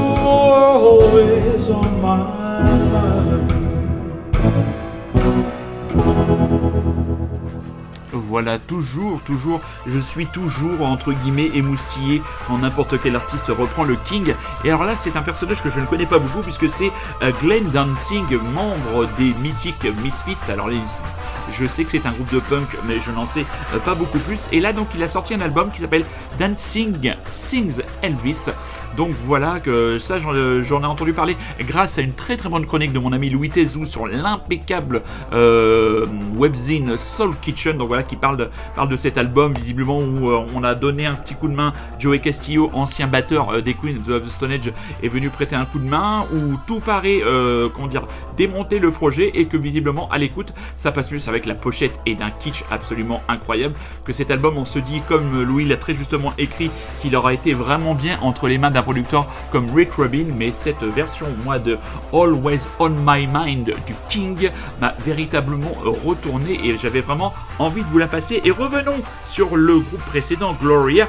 Voilà, 8.28 8.58
toujours, 8.60 9.22
toujours, 9.22 9.62
je 9.86 10.00
suis 10.00 10.26
toujours 10.26 10.82
entre 10.86 11.14
guillemets 11.14 11.52
émoustillé 11.54 12.22
quand 12.48 12.58
n'importe 12.58 13.00
quel 13.02 13.16
artiste 13.16 13.46
reprend 13.48 13.84
le 13.84 13.96
King. 13.96 14.34
Et 14.64 14.70
alors 14.70 14.84
là, 14.84 14.96
c'est 14.96 15.16
un 15.16 15.22
personnage 15.22 15.62
que 15.62 15.70
je 15.70 15.80
ne 15.80 15.86
connais 15.86 16.06
pas 16.06 16.20
beaucoup 16.20 16.42
puisque 16.42 16.70
c'est 16.70 16.92
euh, 17.22 17.32
Glenn 17.42 17.70
Dancing, 17.72 18.26
membre 18.54 19.08
des 19.18 19.34
mythiques 19.42 19.86
Misfits. 20.04 20.52
Alors 20.52 20.68
les- 20.68 20.78
je 21.52 21.68
sais 21.68 21.84
que 21.86 21.92
c'est 21.92 22.06
un 22.06 22.12
groupe 22.12 22.32
de 22.34 22.40
punk, 22.40 22.68
mais 22.88 22.96
je 23.06 23.12
n'en 23.12 23.28
sais 23.28 23.46
euh, 23.74 23.80
pas 23.80 23.94
beaucoup 23.96 24.20
plus. 24.20 24.48
Et 24.52 24.60
là, 24.60 24.74
donc, 24.74 24.88
il 24.96 25.04
a 25.04 25.08
sorti 25.08 25.34
un 25.34 25.42
album 25.42 25.70
qui 25.72 25.82
s'appelle 25.82 26.06
Dancing 26.40 27.14
Sings 27.30 27.82
Elvis. 28.06 28.50
Donc 28.98 29.12
voilà 29.26 29.60
que 29.60 30.00
ça, 30.00 30.20
j'en 30.20 30.34
euh, 30.34 30.62
j'en 30.62 30.82
ai 30.84 30.86
entendu 30.86 31.12
parler 31.12 31.36
grâce 31.62 31.98
à 31.98 32.02
une 32.02 32.14
très 32.14 32.38
très 32.38 32.50
bonne 32.50 32.66
chronique 32.66 32.94
de 32.94 33.00
mon 33.00 33.12
ami 33.12 33.30
Louis 33.30 33.50
Tezou 33.50 33.86
sur 33.86 34.08
l'impeccable 34.08 35.02
euh, 35.34 36.06
webzine 36.36 36.98
Soul 36.98 37.36
Kitchen. 37.42 37.78
Donc 37.78 37.88
voilà, 37.88 38.04
qui 38.04 38.16
parle 38.16 38.50
de, 38.90 38.96
cet 38.96 39.18
album, 39.18 39.54
visiblement 39.54 40.00
où 40.00 40.30
euh, 40.30 40.46
on 40.56 40.64
a 40.64 40.76
donné 40.76 41.06
un 41.08 41.16
petit 41.16 41.34
coup 41.34 41.48
de 41.48 41.56
main. 41.56 41.74
Joey 42.00 42.20
Castillo, 42.20 42.70
ancien 42.74 43.08
batteur 43.08 43.62
des 43.62 43.74
Queens 43.74 44.10
of 44.10 44.24
the 44.24 44.30
Stone 44.30 44.52
Age, 44.52 44.72
est 45.04 45.08
venu 45.08 45.30
prêter 45.30 45.56
un 45.56 45.66
coup 45.66 45.80
de 45.80 45.88
main. 45.88 46.28
Où 46.34 46.58
tout 46.68 46.80
paraît, 46.80 47.22
comment 47.74 47.88
dire, 47.88 48.08
démonter 48.38 48.80
le 48.80 48.92
projet 48.92 49.32
et 49.34 49.46
que 49.46 49.58
visiblement 49.58 50.10
à 50.12 50.18
l'écoute, 50.18 50.54
ça 50.76 50.92
passe 50.92 51.12
mieux. 51.12 51.16
Avec 51.28 51.46
la 51.46 51.56
pochette 51.56 52.00
et 52.06 52.14
d'un 52.14 52.30
kitsch 52.30 52.64
absolument 52.70 53.22
incroyable 53.28 53.74
que 54.04 54.14
cet 54.14 54.32
album, 54.32 54.58
on 54.58 54.66
se 54.66 54.80
dit, 54.80 55.02
comme 55.08 55.44
Louis 55.44 55.66
l'a 55.66 55.78
très 55.78 55.94
justement 55.94 56.34
écrit, 56.38 56.70
qu'il 57.02 57.16
aura 57.16 57.34
été 57.34 57.54
vraiment 57.54 57.95
bien 57.96 58.18
entre 58.22 58.48
les 58.48 58.58
mains 58.58 58.72
d'un 58.72 58.84
producteur 58.84 59.26
comme 59.52 59.74
Rick 59.74 59.94
Rubin, 59.94 60.28
mais 60.36 60.52
cette 60.52 60.84
version, 60.84 61.28
moi, 61.44 61.60
de 61.60 61.78
Always 62.14 62.62
on 62.80 62.90
My 62.90 63.28
Mind 63.28 63.66
du 63.66 63.96
King 64.10 64.50
m'a 64.80 64.94
véritablement 65.06 65.76
retourné 66.04 66.60
et 66.64 66.78
j'avais 66.78 67.02
vraiment 67.02 67.34
envie 67.60 67.84
de 67.84 67.88
vous 67.88 67.98
la 67.98 68.08
passer. 68.08 68.42
Et 68.44 68.52
revenons 68.52 69.02
sur 69.26 69.56
le 69.56 69.80
groupe 69.80 70.06
précédent, 70.06 70.56
Gloria. 70.60 71.08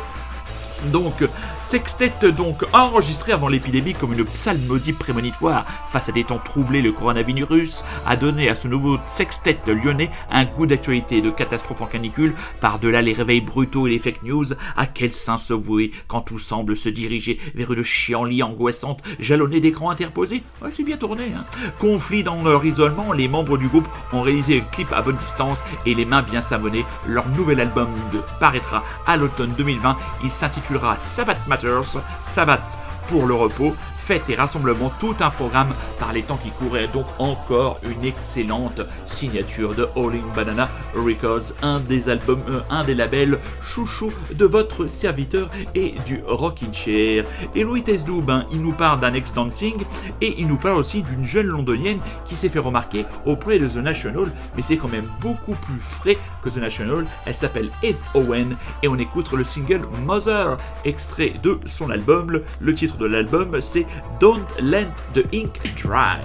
Donc, 0.92 1.14
sextet 1.60 2.12
donc 2.32 2.64
enregistré 2.72 3.32
avant 3.32 3.48
l'épidémie 3.48 3.94
comme 3.94 4.12
une 4.12 4.24
psalmodie 4.24 4.92
prémonitoire 4.92 5.64
face 5.90 6.08
à 6.08 6.12
des 6.12 6.24
temps 6.24 6.38
troublés, 6.38 6.82
le 6.82 6.92
coronavirus 6.92 7.84
a 8.06 8.16
donné 8.16 8.48
à 8.48 8.54
ce 8.54 8.68
nouveau 8.68 8.98
sextet 9.04 9.58
lyonnais 9.66 10.10
un 10.30 10.44
goût 10.44 10.66
d'actualité 10.66 11.20
de 11.22 11.30
catastrophe 11.30 11.80
en 11.80 11.86
canicule, 11.86 12.34
par-delà 12.60 13.02
les 13.02 13.12
réveils 13.12 13.40
brutaux 13.40 13.86
et 13.86 13.90
les 13.90 13.98
fake 13.98 14.22
news, 14.22 14.44
à 14.76 14.86
quel 14.86 15.12
sein 15.12 15.38
se 15.38 15.52
vouer 15.54 15.90
quand 16.08 16.20
tout 16.20 16.38
semble 16.38 16.76
se 16.76 16.88
diriger 16.88 17.38
vers 17.54 17.72
une 17.72 17.82
chienlit 17.82 18.42
angoissante 18.42 19.02
jalonnée 19.18 19.60
d'écrans 19.60 19.90
interposés? 19.90 20.42
Ouais, 20.62 20.70
c'est 20.70 20.82
bien 20.84 20.96
tourné, 20.96 21.32
hein 21.36 21.44
Conflit 21.78 22.22
dans 22.22 22.42
leur 22.42 22.64
isolement, 22.64 23.12
les 23.12 23.28
membres 23.28 23.58
du 23.58 23.68
groupe 23.68 23.88
ont 24.12 24.22
réalisé 24.22 24.60
un 24.60 24.70
clip 24.72 24.92
à 24.92 25.02
bonne 25.02 25.16
distance 25.16 25.64
et 25.84 25.94
les 25.94 26.04
mains 26.04 26.22
bien 26.22 26.40
savonnées. 26.40 26.84
Leur 27.06 27.28
nouvel 27.30 27.60
album 27.60 27.88
de- 28.12 28.20
paraîtra 28.40 28.84
à 29.06 29.16
l'automne 29.16 29.52
2020. 29.56 29.96
Il 30.22 30.30
s'intitulera 30.66 30.96
Sabbath 30.98 31.46
Matters, 31.46 31.96
Sabbath 32.24 32.78
pour 33.08 33.26
le 33.26 33.34
repos, 33.34 33.74
fêtes 34.06 34.30
et 34.30 34.36
rassemblements, 34.36 34.92
tout 35.00 35.16
un 35.18 35.30
programme 35.30 35.74
par 35.98 36.12
les 36.12 36.22
temps 36.22 36.38
qui 36.40 36.50
couraient. 36.50 36.86
Donc 36.86 37.06
encore 37.18 37.80
une 37.82 38.04
excellente 38.04 38.80
signature 39.08 39.74
de 39.74 39.88
All 39.96 40.14
in 40.14 40.34
Banana 40.34 40.68
Records, 40.94 41.54
un 41.62 41.80
des 41.80 42.08
albums, 42.08 42.42
euh, 42.48 42.60
un 42.70 42.84
des 42.84 42.94
labels 42.94 43.40
chouchou 43.62 44.12
de 44.32 44.44
votre 44.44 44.86
serviteur 44.86 45.50
et 45.74 45.96
du 46.06 46.22
Rockin' 46.24 46.72
Chair. 46.72 47.24
Et 47.56 47.64
Louis 47.64 47.82
Tesdoub, 47.82 48.22
ben, 48.22 48.46
il 48.52 48.62
nous 48.62 48.74
parle 48.74 49.00
d'un 49.00 49.12
ex-dancing 49.12 49.74
et 50.20 50.36
il 50.38 50.46
nous 50.46 50.56
parle 50.56 50.78
aussi 50.78 51.02
d'une 51.02 51.26
jeune 51.26 51.46
londonienne 51.46 51.98
qui 52.26 52.36
s'est 52.36 52.48
fait 52.48 52.60
remarquer 52.60 53.06
auprès 53.24 53.58
de 53.58 53.68
The 53.68 53.78
National, 53.78 54.30
mais 54.54 54.62
c'est 54.62 54.76
quand 54.76 54.88
même 54.88 55.10
beaucoup 55.20 55.54
plus 55.54 55.80
frais 55.80 56.16
que 56.44 56.48
The 56.48 56.58
National. 56.58 57.06
Elle 57.24 57.34
s'appelle 57.34 57.70
Eve 57.82 57.98
Owen 58.14 58.56
et 58.84 58.88
on 58.88 58.98
écoute 58.98 59.32
le 59.32 59.42
single 59.42 59.82
Mother, 60.04 60.58
extrait 60.84 61.32
de 61.42 61.58
son 61.66 61.90
album. 61.90 62.40
Le 62.60 62.74
titre 62.74 62.98
de 62.98 63.06
l'album 63.06 63.60
c'est 63.60 63.86
Don't 64.18 64.48
Let 64.62 64.90
the 65.14 65.28
Ink 65.30 65.60
Dry. 65.76 66.22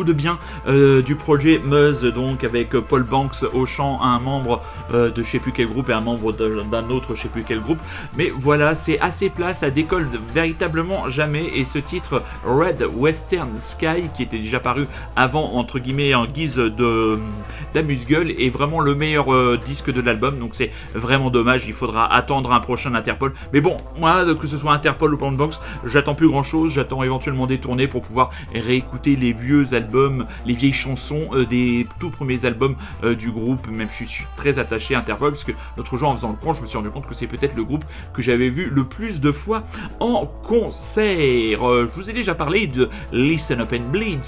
De 0.00 0.12
bien 0.14 0.38
euh, 0.66 1.02
du 1.02 1.14
projet 1.14 1.60
Muzz, 1.62 2.04
donc 2.04 2.42
avec 2.42 2.70
Paul 2.70 3.02
Banks 3.02 3.44
au 3.52 3.66
chant, 3.66 4.00
un 4.02 4.18
membre 4.18 4.62
euh, 4.92 5.10
de 5.10 5.22
je 5.22 5.28
sais 5.28 5.38
plus 5.38 5.52
quel 5.52 5.68
groupe 5.68 5.88
et 5.88 5.92
un 5.92 6.00
membre 6.00 6.32
d'un 6.32 6.90
autre 6.90 7.14
je 7.14 7.22
sais 7.22 7.28
plus 7.28 7.44
quel 7.44 7.60
groupe. 7.60 7.78
Mais 8.16 8.32
voilà, 8.34 8.74
c'est 8.74 8.98
assez 9.00 9.30
plat, 9.30 9.54
ça 9.54 9.70
décolle 9.70 10.08
véritablement 10.34 11.08
jamais. 11.08 11.44
Et 11.54 11.64
ce 11.64 11.78
titre 11.78 12.22
Red 12.44 12.86
Western 12.94 13.58
Sky, 13.58 14.08
qui 14.14 14.22
était 14.22 14.38
déjà 14.38 14.60
paru 14.60 14.86
avant 15.16 15.54
entre 15.54 15.78
guillemets 15.78 16.14
en 16.14 16.26
guise 16.26 16.56
de 16.56 17.18
d'amuse-gueule, 17.74 18.30
est 18.30 18.50
vraiment 18.50 18.80
le 18.80 18.94
meilleur 18.94 19.32
euh, 19.32 19.58
disque 19.64 19.90
de 19.90 20.00
l'album. 20.00 20.38
Donc 20.38 20.50
c'est 20.54 20.70
vraiment 20.94 21.30
dommage. 21.30 21.64
Il 21.66 21.72
faudra 21.72 22.12
attendre 22.12 22.52
un 22.52 22.60
prochain 22.60 22.94
Interpol. 22.94 23.32
Mais 23.52 23.60
bon, 23.60 23.76
moi 23.98 24.24
que 24.34 24.46
ce 24.46 24.58
soit 24.58 24.72
Interpol 24.72 25.14
ou 25.14 25.16
Banks, 25.16 25.54
j'attends 25.84 26.14
plus 26.14 26.28
grand 26.28 26.42
chose. 26.42 26.72
J'attends 26.72 27.02
éventuellement 27.02 27.46
des 27.46 27.58
tournées 27.58 27.86
pour 27.86 28.02
pouvoir 28.02 28.30
réécouter 28.54 29.16
les 29.16 29.32
vieux 29.32 29.74
albums, 29.74 30.26
les 30.46 30.54
vieilles 30.54 30.72
chansons 30.72 31.28
euh, 31.32 31.44
des 31.44 31.86
tout 31.98 32.10
premiers 32.10 32.44
albums 32.44 32.76
du 33.18 33.30
groupe. 33.30 33.68
Même 33.68 33.88
je 33.90 34.04
suis 34.04 34.26
très 34.36 34.58
attaché 34.58 34.71
Interpol 34.94 35.30
parce 35.30 35.44
que 35.44 35.52
l'autre 35.76 35.96
jour 35.96 36.08
en 36.08 36.16
faisant 36.16 36.30
le 36.30 36.52
je 36.52 36.60
me 36.60 36.66
suis 36.66 36.76
rendu 36.76 36.90
compte 36.90 37.06
que 37.06 37.14
c'est 37.14 37.26
peut-être 37.26 37.54
le 37.54 37.64
groupe 37.64 37.84
que 38.12 38.22
j'avais 38.22 38.48
vu 38.48 38.68
le 38.68 38.84
plus 38.84 39.20
de 39.20 39.32
fois 39.32 39.62
en 40.00 40.26
concert. 40.26 41.68
Euh, 41.68 41.90
je 41.90 42.00
vous 42.00 42.10
ai 42.10 42.12
déjà 42.12 42.34
parlé 42.34 42.66
de 42.66 42.88
Listen 43.12 43.60
Up 43.60 43.72
and 43.72 43.90
Bleed, 43.90 44.24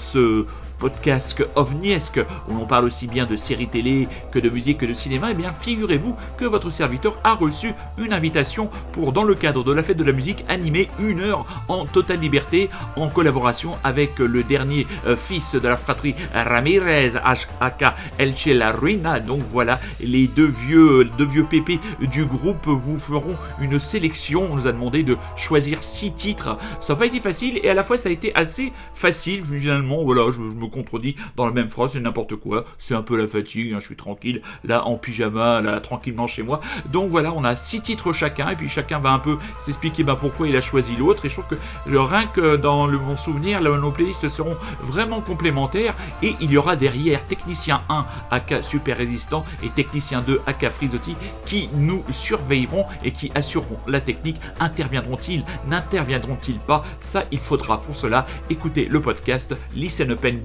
podcast 0.79 1.43
ovniesque 1.55 2.19
où 2.49 2.53
l'on 2.53 2.65
parle 2.65 2.85
aussi 2.85 3.07
bien 3.07 3.25
de 3.25 3.35
séries 3.35 3.67
télé 3.67 4.07
que 4.31 4.39
de 4.39 4.49
musique 4.49 4.79
que 4.79 4.85
de 4.85 4.93
cinéma, 4.93 5.31
et 5.31 5.33
bien 5.33 5.53
figurez-vous 5.53 6.15
que 6.37 6.45
votre 6.45 6.69
serviteur 6.69 7.17
a 7.23 7.33
reçu 7.33 7.73
une 7.97 8.13
invitation 8.13 8.69
pour, 8.91 9.11
dans 9.11 9.23
le 9.23 9.35
cadre 9.35 9.63
de 9.63 9.71
la 9.71 9.83
fête 9.83 9.97
de 9.97 10.03
la 10.03 10.11
musique, 10.11 10.45
animer 10.47 10.89
une 10.99 11.21
heure 11.21 11.45
en 11.67 11.85
totale 11.85 12.19
liberté 12.19 12.69
en 12.95 13.09
collaboration 13.09 13.77
avec 13.83 14.19
le 14.19 14.43
dernier 14.43 14.87
euh, 15.05 15.15
fils 15.15 15.55
de 15.55 15.67
la 15.67 15.77
fratrie 15.77 16.15
Ramirez, 16.33 17.13
aka 17.59 17.95
Elche 18.17 18.47
La 18.47 18.71
Ruina. 18.71 19.19
Donc 19.19 19.41
voilà, 19.51 19.79
les 19.99 20.27
deux 20.27 20.47
vieux, 20.47 21.05
deux 21.17 21.25
vieux 21.25 21.45
pépés 21.45 21.79
du 21.99 22.25
groupe 22.25 22.67
vous 22.67 22.99
feront 22.99 23.35
une 23.59 23.79
sélection. 23.79 24.47
On 24.51 24.55
nous 24.55 24.67
a 24.67 24.71
demandé 24.71 25.03
de 25.03 25.17
choisir 25.35 25.83
six 25.83 26.11
titres. 26.11 26.57
Ça 26.79 26.93
n'a 26.93 26.99
pas 26.99 27.05
été 27.05 27.19
facile 27.19 27.59
et 27.63 27.69
à 27.69 27.73
la 27.73 27.83
fois 27.83 27.97
ça 27.97 28.09
a 28.09 28.11
été 28.11 28.33
assez 28.35 28.71
facile 28.93 29.43
finalement. 29.43 30.03
Voilà, 30.03 30.25
je, 30.27 30.33
je 30.33 30.39
me 30.39 30.64
contredis 30.69 31.15
dans 31.35 31.45
la 31.45 31.51
même 31.51 31.69
phrase, 31.69 31.91
c'est 31.93 31.99
n'importe 31.99 32.35
quoi. 32.35 32.65
C'est 32.79 32.95
un 32.95 33.01
peu 33.01 33.17
la 33.17 33.27
fatigue, 33.27 33.73
hein, 33.73 33.77
je 33.79 33.85
suis 33.85 33.95
tranquille, 33.95 34.41
là 34.63 34.85
en 34.85 34.95
pyjama, 34.95 35.61
là 35.61 35.79
tranquillement 35.79 36.27
chez 36.27 36.43
moi. 36.43 36.59
Donc 36.91 37.09
voilà, 37.09 37.33
on 37.33 37.43
a 37.43 37.55
six 37.55 37.81
titres 37.81 38.13
chacun 38.13 38.49
et 38.49 38.55
puis 38.55 38.69
chacun 38.69 38.99
va 38.99 39.11
un 39.11 39.19
peu 39.19 39.37
s'expliquer 39.59 40.03
bah, 40.03 40.17
pourquoi 40.19 40.47
il 40.47 40.55
a 40.55 40.61
choisi 40.61 40.95
l'autre. 40.95 41.25
Et 41.25 41.29
je 41.29 41.33
trouve 41.35 41.47
que 41.47 41.55
le- 41.89 42.01
rien 42.01 42.27
que 42.27 42.55
dans 42.55 42.87
le, 42.87 42.97
mon 42.97 43.17
souvenir, 43.17 43.61
là, 43.61 43.77
nos 43.77 43.91
playlists 43.91 44.29
seront 44.29 44.57
vraiment 44.81 45.21
complémentaires 45.21 45.95
et 46.21 46.35
il 46.41 46.51
y 46.51 46.57
aura 46.57 46.75
derrière 46.75 47.25
Technicien 47.27 47.81
1 47.89 48.05
AK 48.31 48.63
Super 48.63 48.97
Résistant 48.97 49.45
et 49.63 49.69
Technicien 49.69 50.21
2 50.21 50.41
AK 50.47 50.69
Frisotti 50.69 51.15
qui 51.45 51.69
nous 51.75 52.03
surveilleront 52.11 52.85
et 53.03 53.11
qui 53.11 53.31
assureront 53.35 53.79
la 53.87 54.01
technique. 54.01 54.39
Interviendront-ils 54.59 55.43
N'interviendront-ils 55.67 56.59
pas? 56.59 56.83
Ça, 56.99 57.23
il 57.31 57.39
faudra 57.39 57.79
pour 57.81 57.95
cela 57.95 58.25
écouter 58.49 58.85
le 58.89 59.01
podcast 59.01 59.55
Listen 59.75 60.11
Up 60.11 60.25
and 60.25 60.37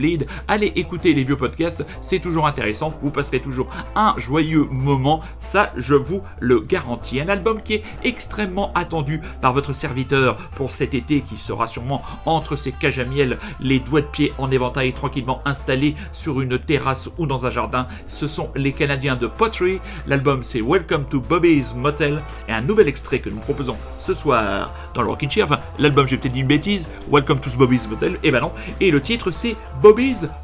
Allez 0.48 0.72
écouter 0.76 1.14
les 1.14 1.24
vieux 1.24 1.36
podcasts, 1.36 1.84
c'est 2.00 2.18
toujours 2.18 2.46
intéressant. 2.46 2.94
Vous 3.02 3.10
passerez 3.10 3.40
toujours 3.40 3.68
un 3.94 4.14
joyeux 4.16 4.66
moment. 4.70 5.20
Ça, 5.38 5.72
je 5.76 5.94
vous 5.94 6.22
le 6.40 6.60
garantis. 6.60 7.20
Un 7.20 7.28
album 7.28 7.62
qui 7.62 7.74
est 7.74 7.82
extrêmement 8.04 8.72
attendu 8.74 9.20
par 9.40 9.52
votre 9.52 9.72
serviteur 9.72 10.36
pour 10.56 10.72
cet 10.72 10.94
été 10.94 11.20
qui 11.20 11.36
sera 11.36 11.66
sûrement 11.66 12.02
entre 12.26 12.56
ses 12.56 12.72
cages 12.72 12.98
à 12.98 13.04
miel, 13.04 13.38
les 13.60 13.80
doigts 13.80 14.00
de 14.00 14.06
pied 14.06 14.32
en 14.38 14.50
éventail 14.50 14.92
tranquillement 14.92 15.40
installés 15.44 15.94
sur 16.12 16.40
une 16.40 16.58
terrasse 16.58 17.08
ou 17.18 17.26
dans 17.26 17.46
un 17.46 17.50
jardin. 17.50 17.86
Ce 18.06 18.26
sont 18.26 18.50
les 18.54 18.72
Canadiens 18.72 19.16
de 19.16 19.26
Pottery. 19.26 19.80
L'album 20.06 20.42
c'est 20.42 20.60
Welcome 20.60 21.04
to 21.06 21.20
Bobby's 21.20 21.74
Motel 21.74 22.22
et 22.48 22.52
un 22.52 22.60
nouvel 22.60 22.88
extrait 22.88 23.20
que 23.20 23.30
nous 23.30 23.40
proposons 23.40 23.76
ce 23.98 24.14
soir 24.14 24.72
dans 24.94 25.02
le 25.02 25.08
Rockin' 25.08 25.30
Chair. 25.30 25.60
L'album, 25.78 26.06
j'ai 26.06 26.16
peut-être 26.16 26.32
dit 26.32 26.40
une 26.40 26.46
bêtise. 26.46 26.88
Welcome 27.10 27.40
to 27.40 27.50
Bobby's 27.56 27.88
Motel. 27.88 28.18
Et 28.22 28.30
ben 28.30 28.40
non. 28.40 28.52
Et 28.80 28.90
le 28.90 29.00
titre 29.00 29.30
c'est 29.30 29.56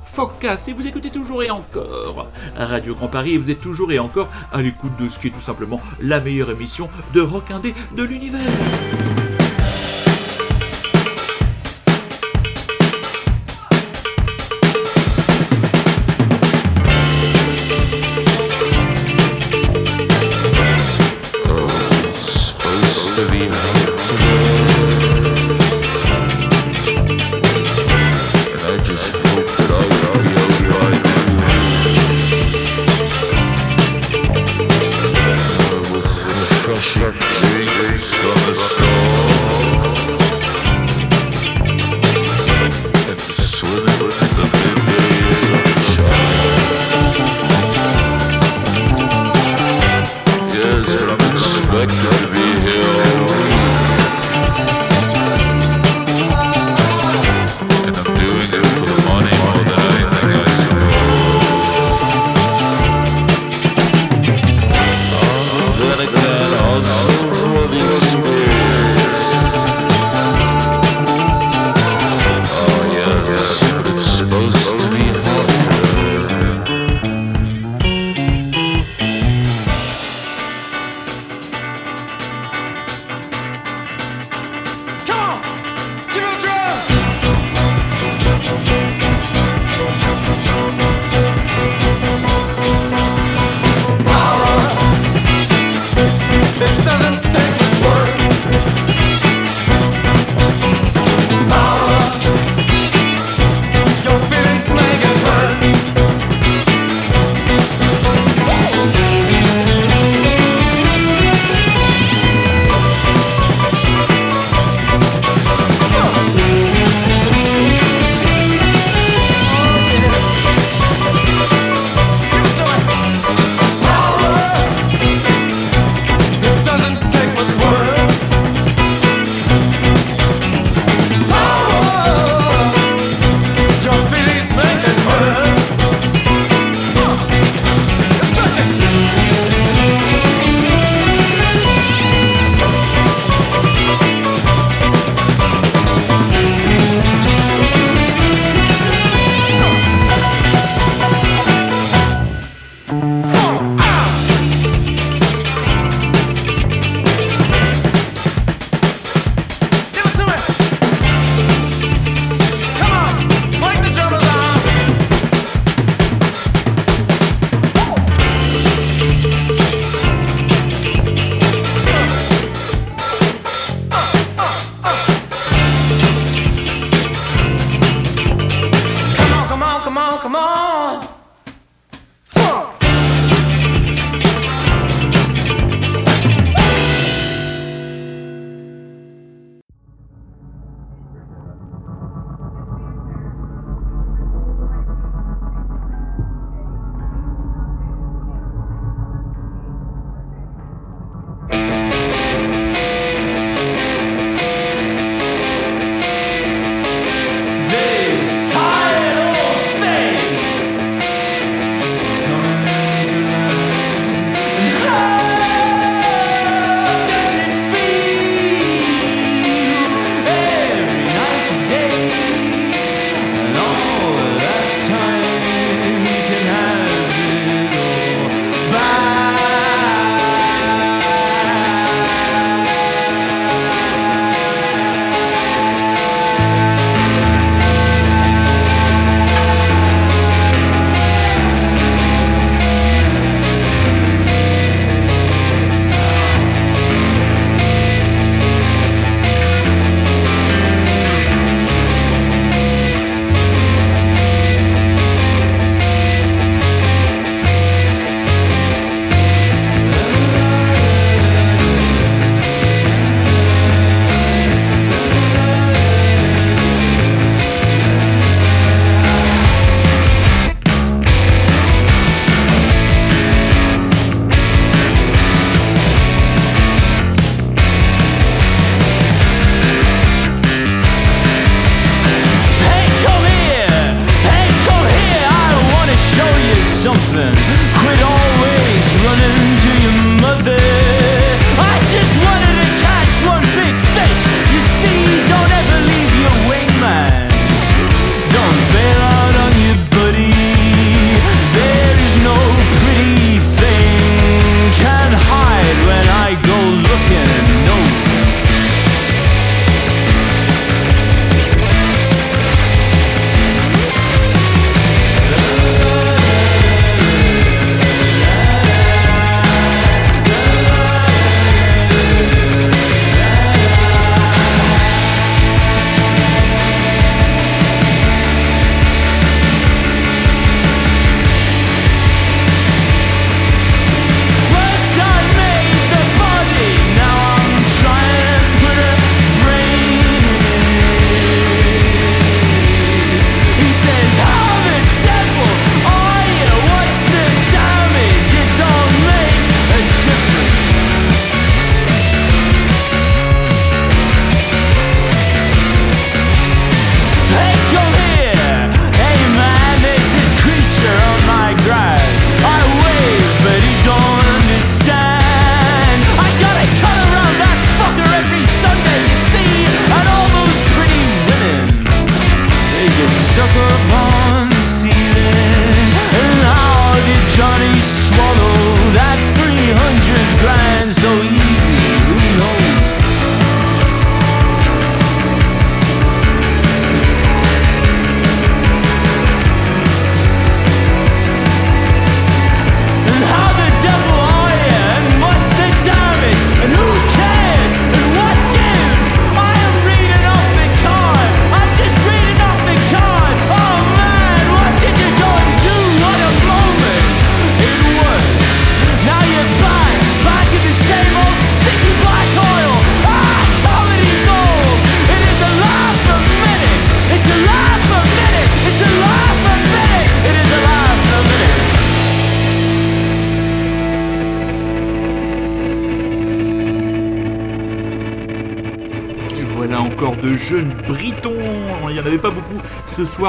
Forecast. 0.05 0.69
Et 0.69 0.73
vous 0.73 0.87
écoutez 0.87 1.11
toujours 1.11 1.43
et 1.43 1.51
encore 1.51 2.29
Radio 2.57 2.95
Grand 2.95 3.09
Paris 3.09 3.35
et 3.35 3.39
vous 3.39 3.51
êtes 3.51 3.61
toujours 3.61 3.91
et 3.91 3.99
encore 3.99 4.29
à 4.53 4.61
l'écoute 4.61 4.97
de 4.99 5.09
ce 5.09 5.19
qui 5.19 5.29
est 5.29 5.31
tout 5.31 5.41
simplement 5.41 5.81
la 6.01 6.21
meilleure 6.21 6.51
émission 6.51 6.89
de 7.15 7.21
rock 7.21 7.53
de 7.97 8.03
l'univers. 8.03 9.26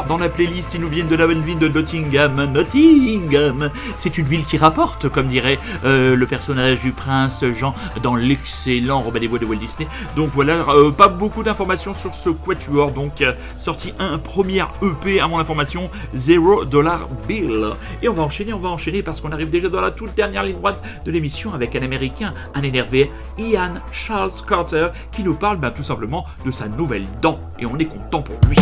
Dans 0.05 0.17
la 0.17 0.29
playlist. 0.29 0.73
Ils 0.73 0.81
nous 0.81 0.89
viennent 0.89 1.07
de 1.07 1.15
la 1.15 1.27
belle 1.27 1.41
ville 1.41 1.57
de 1.57 1.67
Nottingham. 1.67 2.45
Nottingham, 2.51 3.71
c'est 3.95 4.17
une 4.17 4.25
ville 4.25 4.45
qui 4.45 4.57
rapporte, 4.57 5.09
comme 5.09 5.27
dirait 5.27 5.59
euh, 5.85 6.15
le 6.15 6.25
personnage 6.27 6.81
du 6.81 6.91
prince 6.91 7.43
Jean 7.53 7.73
dans 8.03 8.15
l'excellent 8.15 9.01
Robin 9.01 9.19
des 9.19 9.27
Bois 9.27 9.39
de 9.39 9.45
Walt 9.45 9.57
Disney. 9.57 9.87
Donc 10.15 10.29
voilà, 10.33 10.65
euh, 10.69 10.91
pas 10.91 11.07
beaucoup 11.07 11.43
d'informations 11.43 11.93
sur 11.93 12.13
ce 12.15 12.29
quatuor. 12.29 12.91
Donc 12.91 13.21
euh, 13.21 13.33
sorti 13.57 13.93
un 13.99 14.17
premier 14.17 14.63
EP 14.81 15.19
à 15.19 15.27
mon 15.27 15.39
information, 15.39 15.89
Zero 16.13 16.65
Dollar 16.65 17.07
Bill. 17.27 17.67
Et 18.01 18.09
on 18.09 18.13
va 18.13 18.23
enchaîner, 18.23 18.53
on 18.53 18.59
va 18.59 18.69
enchaîner 18.69 19.01
parce 19.01 19.21
qu'on 19.21 19.31
arrive 19.31 19.49
déjà 19.49 19.69
dans 19.69 19.81
la 19.81 19.91
toute 19.91 20.13
dernière 20.15 20.43
ligne 20.43 20.57
droite 20.57 20.81
de 21.05 21.11
l'émission 21.11 21.53
avec 21.53 21.75
un 21.75 21.81
américain, 21.81 22.33
un 22.53 22.63
énervé, 22.63 23.09
Ian 23.37 23.75
Charles 23.91 24.31
Carter, 24.47 24.89
qui 25.11 25.23
nous 25.23 25.35
parle 25.35 25.57
ben, 25.57 25.71
tout 25.71 25.83
simplement 25.83 26.25
de 26.45 26.51
sa 26.51 26.67
nouvelle 26.67 27.07
dent. 27.21 27.39
Et 27.59 27.65
on 27.65 27.77
est 27.77 27.85
content 27.85 28.21
pour 28.21 28.35
lui. 28.49 28.57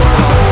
Thank 0.00 0.42
you. 0.42 0.47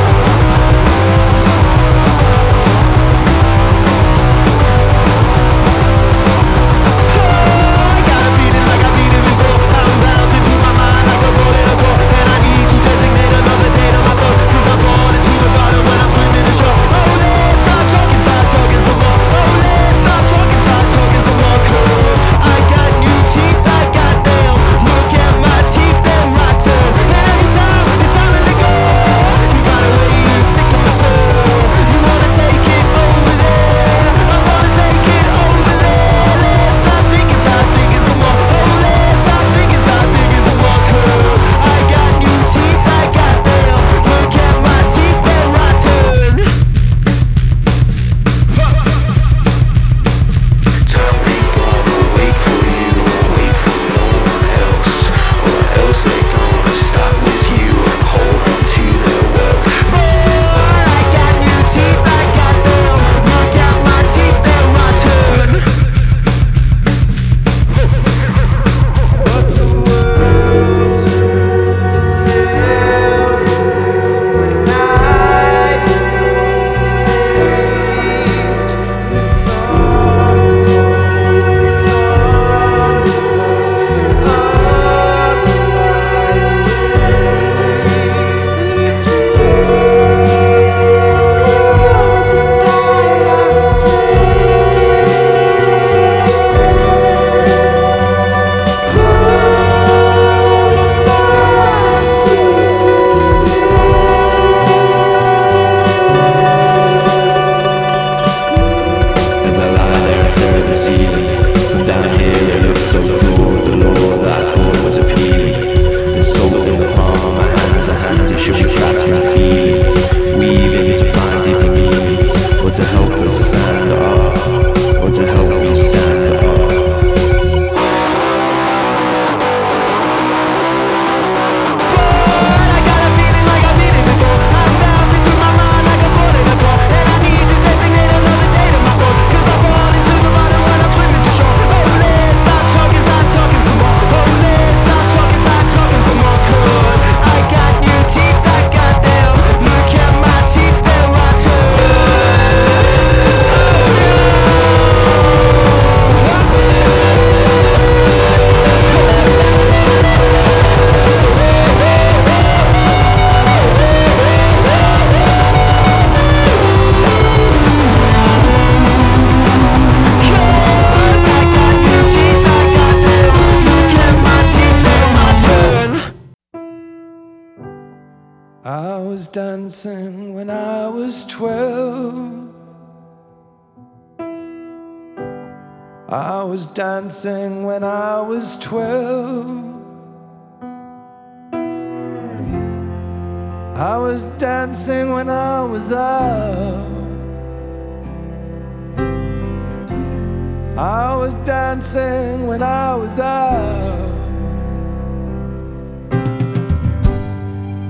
When 202.59 202.63
I 202.63 202.95
was 202.97 203.19
out. 203.21 204.13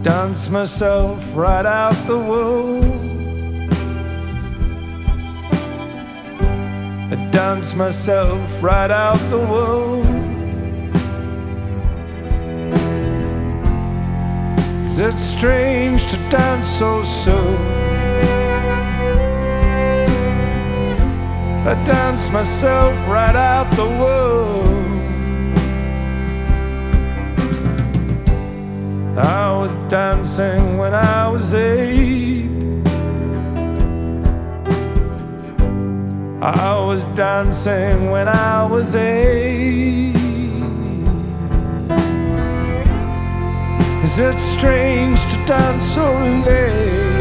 Dance 0.03 0.51
myself 0.51 1.37
right 1.37 1.65
out 1.65 1.95
the 2.09 2.19
womb. 2.19 3.69
I 7.13 7.31
dance 7.31 7.75
myself 7.75 8.61
right 8.61 8.91
out 8.91 9.21
the 9.31 9.39
womb. 9.39 10.07
Is 14.85 14.99
it 14.99 15.13
strange 15.13 16.11
to 16.11 16.17
dance 16.29 16.67
so 16.67 17.05
soon? 17.05 17.76
I 21.69 21.75
dance 21.83 22.31
myself 22.31 22.95
right 23.09 23.35
out 23.35 23.69
the 23.75 23.85
womb. 23.85 24.87
I 29.19 29.51
was 29.53 29.77
dancing 29.89 30.79
when 30.79 30.95
I 30.95 31.29
was 31.29 31.55
eight. 31.55 32.51
I 36.41 36.85
was 36.87 37.03
dancing 37.17 38.13
when 38.13 38.29
I 38.29 38.65
was 38.65 38.95
eight. 38.95 40.15
Is 44.05 44.21
it 44.21 44.39
strange 44.39 45.21
to 45.33 45.45
dance 45.47 45.85
so 45.85 46.17
late? 46.47 47.16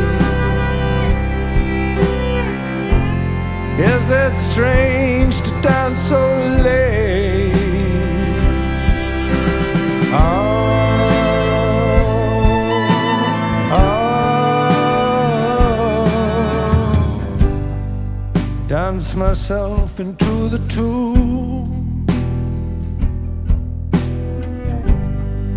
Is 3.77 4.09
it 4.09 4.33
strange 4.33 5.41
to 5.41 5.51
dance 5.59 5.99
so 5.99 6.17
late? 6.63 7.51
Oh, 10.13 10.85
oh. 13.73 13.95
Dance 18.67 19.13
myself 19.15 19.99
into 19.99 20.47
the 20.47 20.59
tomb. 20.69 22.05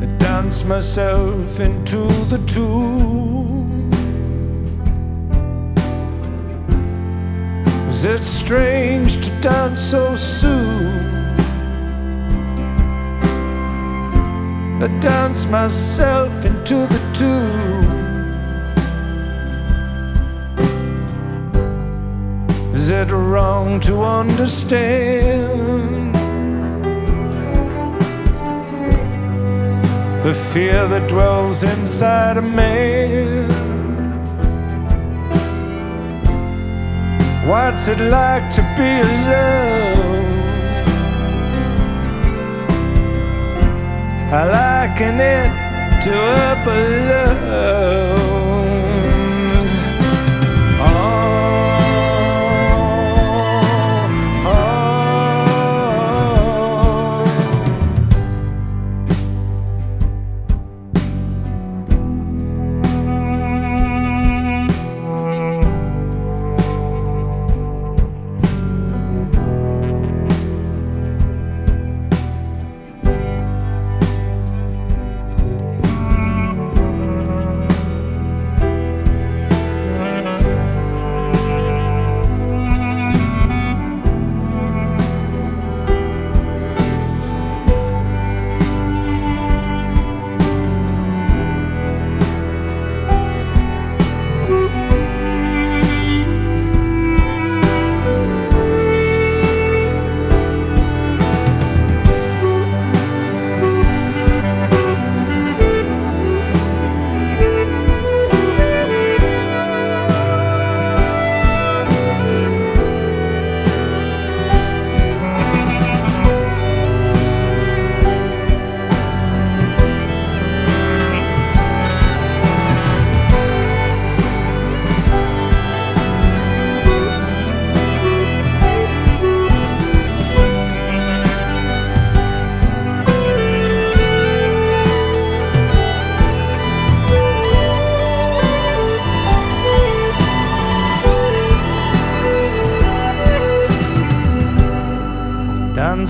I 0.02 0.06
dance 0.18 0.64
myself 0.64 1.60
into 1.60 2.08
the 2.24 2.38
tomb. 2.48 3.57
Is 7.99 8.05
it 8.05 8.22
strange 8.22 9.26
to 9.26 9.40
dance 9.40 9.80
so 9.80 10.14
soon? 10.14 11.34
I 14.80 14.86
dance 15.01 15.46
myself 15.46 16.44
into 16.44 16.86
the 16.86 17.01
tune. 17.12 18.30
Is 22.72 22.90
it 22.90 23.11
wrong 23.11 23.80
to 23.80 24.01
understand 24.01 26.14
the 30.22 30.34
fear 30.53 30.86
that 30.86 31.09
dwells 31.09 31.64
inside 31.64 32.36
a 32.36 32.42
man? 32.42 33.38
What's 37.49 37.88
it 37.88 37.99
like 37.99 38.51
to 38.57 38.62
be 38.76 39.01
alone? 39.01 40.26
I 44.30 44.44
liken 44.59 45.18
it 45.18 45.51
to 46.05 46.12
a 46.12 46.64
balloon. 46.66 48.07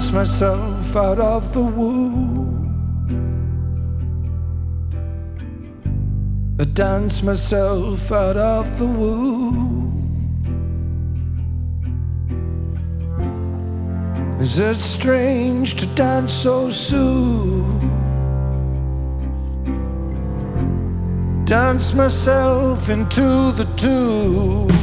Dance 0.09 0.40
myself 0.40 0.96
out 0.96 1.18
of 1.18 1.52
the 1.52 1.62
womb. 1.62 2.64
I 6.59 6.64
dance 6.64 7.22
myself 7.22 8.11
out 8.11 8.38
of 8.38 8.78
the 8.78 8.86
womb. 8.86 10.32
Is 14.40 14.59
it 14.59 14.76
strange 14.76 15.74
to 15.74 15.86
dance 15.88 16.32
so 16.32 16.70
soon? 16.70 17.80
Dance 21.44 21.92
myself 21.92 22.88
into 22.88 23.52
the 23.52 23.68
tune. 23.76 24.78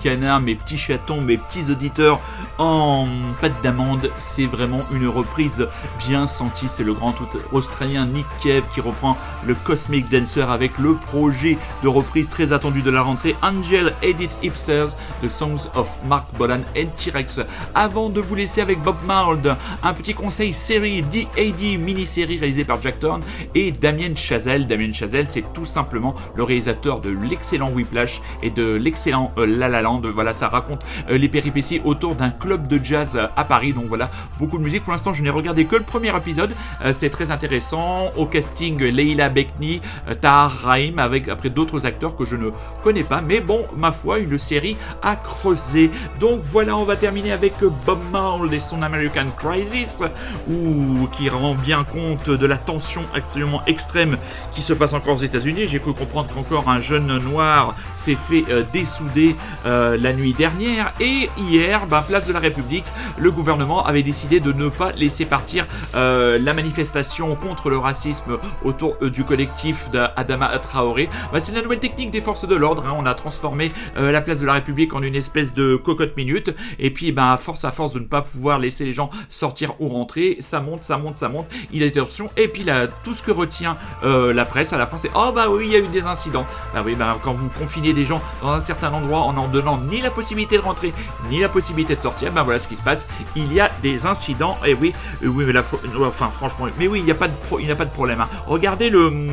Canards, 0.00 0.40
mes 0.40 0.54
petits 0.54 0.78
chatons, 0.78 1.20
mes 1.20 1.38
petits 1.38 1.70
auditeurs 1.70 2.20
en 2.60 3.08
pâte 3.40 3.60
d'amande. 3.62 4.10
C'est 4.18 4.44
vraiment 4.44 4.82
une 4.92 5.08
reprise 5.08 5.66
bien 5.98 6.26
sentie. 6.26 6.68
C'est 6.68 6.84
le 6.84 6.92
grand 6.92 7.14
australien 7.52 8.06
Nick 8.06 8.26
Cave 8.42 8.62
qui 8.72 8.80
reprend 8.80 9.16
le 9.46 9.54
Cosmic 9.54 10.08
Dancer 10.10 10.48
avec 10.48 10.78
le 10.78 10.94
projet 10.94 11.56
de 11.82 11.88
reprise 11.88 12.28
très 12.28 12.52
attendu 12.52 12.82
de 12.82 12.90
la 12.90 13.00
rentrée 13.00 13.34
Angel 13.42 13.94
Edit 14.02 14.28
Hipsters, 14.42 14.94
The 15.22 15.28
Songs 15.28 15.70
of 15.74 15.96
Mark 16.06 16.26
Bolan 16.36 16.60
et 16.76 16.86
T-Rex. 16.86 17.40
Avant 17.74 18.10
de 18.10 18.20
vous 18.20 18.34
laisser 18.34 18.60
avec 18.60 18.82
Bob 18.82 18.96
Marld, 19.06 19.56
un 19.82 19.94
petit 19.94 20.12
conseil 20.12 20.52
série 20.52 21.02
DAD 21.02 21.78
mini-série 21.78 22.38
réalisée 22.38 22.64
par 22.64 22.80
Jack 22.82 23.00
Thorne 23.00 23.22
et 23.54 23.72
Damien 23.72 24.14
Chazelle. 24.14 24.66
Damien 24.66 24.92
Chazelle, 24.92 25.30
c'est 25.30 25.50
tout 25.54 25.64
simplement 25.64 26.14
le 26.36 26.42
réalisateur 26.42 27.00
de 27.00 27.08
l'excellent 27.08 27.70
Whiplash 27.70 28.20
et 28.42 28.50
de 28.50 28.74
l'excellent 28.74 29.32
euh, 29.38 29.46
La 29.46 29.68
La 29.68 29.80
Land. 29.80 30.02
Voilà, 30.14 30.34
ça 30.34 30.48
raconte 30.48 30.82
euh, 31.08 31.16
les 31.16 31.28
péripéties 31.30 31.80
autour 31.84 32.14
d'un 32.16 32.30
club 32.30 32.49
de 32.58 32.80
jazz 32.82 33.16
euh, 33.16 33.26
à 33.36 33.44
Paris. 33.44 33.72
Donc 33.72 33.86
voilà, 33.86 34.10
beaucoup 34.38 34.58
de 34.58 34.62
musique. 34.62 34.84
Pour 34.84 34.92
l'instant, 34.92 35.12
je 35.12 35.22
n'ai 35.22 35.30
regardé 35.30 35.64
que 35.64 35.76
le 35.76 35.82
premier 35.82 36.14
épisode. 36.16 36.54
Euh, 36.84 36.92
c'est 36.92 37.10
très 37.10 37.30
intéressant. 37.30 38.10
Au 38.16 38.26
casting, 38.26 38.78
Leila 38.82 39.28
Bekni, 39.28 39.80
euh, 40.08 40.14
Tahar 40.14 40.50
Rahim, 40.62 40.98
avec 40.98 41.28
après 41.28 41.50
d'autres 41.50 41.86
acteurs 41.86 42.16
que 42.16 42.24
je 42.24 42.36
ne 42.36 42.50
connais 42.82 43.04
pas. 43.04 43.20
Mais 43.20 43.40
bon, 43.40 43.66
ma 43.76 43.92
foi, 43.92 44.18
une 44.18 44.38
série 44.38 44.76
à 45.02 45.16
creuser. 45.16 45.90
Donc 46.18 46.40
voilà, 46.50 46.76
on 46.76 46.84
va 46.84 46.96
terminer 46.96 47.32
avec 47.32 47.54
Bob 47.86 48.00
Marley 48.12 48.56
et 48.56 48.60
son 48.60 48.82
American 48.82 49.26
Crisis, 49.36 50.02
ou 50.50 51.06
qui 51.16 51.28
rend 51.28 51.54
bien 51.54 51.84
compte 51.84 52.30
de 52.30 52.46
la 52.46 52.56
tension 52.56 53.02
absolument 53.14 53.62
extrême 53.66 54.16
qui 54.54 54.62
se 54.62 54.72
passe 54.72 54.92
encore 54.92 55.14
aux 55.14 55.18
États-Unis. 55.18 55.66
J'ai 55.68 55.78
cru 55.78 55.92
comprendre 55.92 56.30
qu'encore 56.34 56.68
un 56.68 56.80
jeune 56.80 57.18
noir 57.18 57.76
s'est 57.94 58.16
fait 58.16 58.44
euh, 58.50 58.64
dessouder 58.72 59.36
la 59.64 60.12
nuit 60.12 60.32
dernière. 60.32 60.92
Et 61.00 61.30
hier, 61.38 61.86
ben, 61.86 62.02
place 62.02 62.26
de 62.26 62.32
la 62.32 62.39
République, 62.40 62.84
le 63.18 63.30
gouvernement 63.30 63.84
avait 63.84 64.02
décidé 64.02 64.40
de 64.40 64.52
ne 64.52 64.68
pas 64.68 64.92
laisser 64.92 65.24
partir 65.24 65.66
euh, 65.94 66.38
la 66.38 66.54
manifestation 66.54 67.36
contre 67.36 67.70
le 67.70 67.78
racisme 67.78 68.38
autour 68.64 68.96
euh, 69.02 69.10
du 69.10 69.24
collectif 69.24 69.90
d'Adama 69.90 70.58
Traoré. 70.58 71.08
Ben, 71.32 71.40
C'est 71.40 71.52
la 71.52 71.62
nouvelle 71.62 71.78
technique 71.78 72.10
des 72.10 72.20
forces 72.20 72.46
de 72.46 72.54
l'ordre. 72.54 72.84
hein. 72.86 72.94
On 72.96 73.06
a 73.06 73.14
transformé 73.14 73.72
euh, 73.96 74.10
la 74.12 74.20
place 74.20 74.40
de 74.40 74.46
la 74.46 74.54
République 74.54 74.94
en 74.94 75.02
une 75.02 75.14
espèce 75.14 75.54
de 75.54 75.76
cocotte 75.76 76.16
minute. 76.16 76.54
Et 76.78 76.90
puis, 76.90 77.14
à 77.16 77.36
force 77.36 77.64
à 77.64 77.70
force 77.70 77.92
de 77.92 77.98
ne 77.98 78.06
pas 78.06 78.22
pouvoir 78.22 78.58
laisser 78.58 78.84
les 78.84 78.94
gens 78.94 79.10
sortir 79.28 79.74
ou 79.80 79.88
rentrer, 79.88 80.36
ça 80.40 80.60
monte, 80.60 80.84
ça 80.84 80.96
monte, 80.96 81.18
ça 81.18 81.28
monte. 81.28 81.46
Il 81.70 81.80
y 81.80 81.82
a 81.82 81.86
des 81.86 81.92
tensions. 82.00 82.30
Et 82.36 82.48
puis 82.48 82.64
là, 82.64 82.86
tout 83.04 83.14
ce 83.14 83.22
que 83.22 83.30
retient 83.30 83.76
la 84.02 84.44
presse 84.44 84.72
à 84.72 84.78
la 84.78 84.86
fin, 84.86 84.96
c'est 84.96 85.10
oh 85.14 85.32
bah 85.34 85.46
oui, 85.50 85.66
il 85.66 85.72
y 85.72 85.76
a 85.76 85.78
eu 85.78 85.88
des 85.88 86.02
incidents. 86.02 86.46
Bah 86.74 86.82
oui, 86.84 86.94
bah 86.94 87.18
quand 87.22 87.34
vous 87.34 87.48
confinez 87.58 87.92
des 87.92 88.04
gens 88.04 88.22
dans 88.42 88.52
un 88.52 88.60
certain 88.60 88.92
endroit 88.92 89.20
en 89.20 89.36
en 89.36 89.48
donnant 89.48 89.78
ni 89.78 90.00
la 90.00 90.10
possibilité 90.10 90.56
de 90.56 90.62
rentrer 90.62 90.92
ni 91.30 91.40
la 91.40 91.48
possibilité 91.48 91.94
de 91.96 92.00
sortir, 92.00 92.29
bah 92.30 92.42
voilà 92.42 92.58
ce 92.58 92.68
qui 92.68 92.76
se 92.76 92.82
passe. 92.82 93.06
Il 93.36 93.52
y 93.52 93.60
a 93.60 93.70
des 93.82 94.06
incidents. 94.06 94.58
Et 94.66 94.74
oui, 94.74 94.92
euh, 95.22 95.28
oui, 95.28 95.44
mais 95.46 95.56
euh, 95.56 95.62
enfin 96.06 96.30
franchement, 96.30 96.66
mais 96.78 96.88
oui, 96.88 97.00
il 97.00 97.04
n'y 97.04 97.10
a 97.10 97.14
pas 97.14 97.28
de 97.28 97.90
problème. 97.90 98.20
hein. 98.20 98.28
Regardez 98.46 98.90
le 98.90 99.06
hum, 99.06 99.30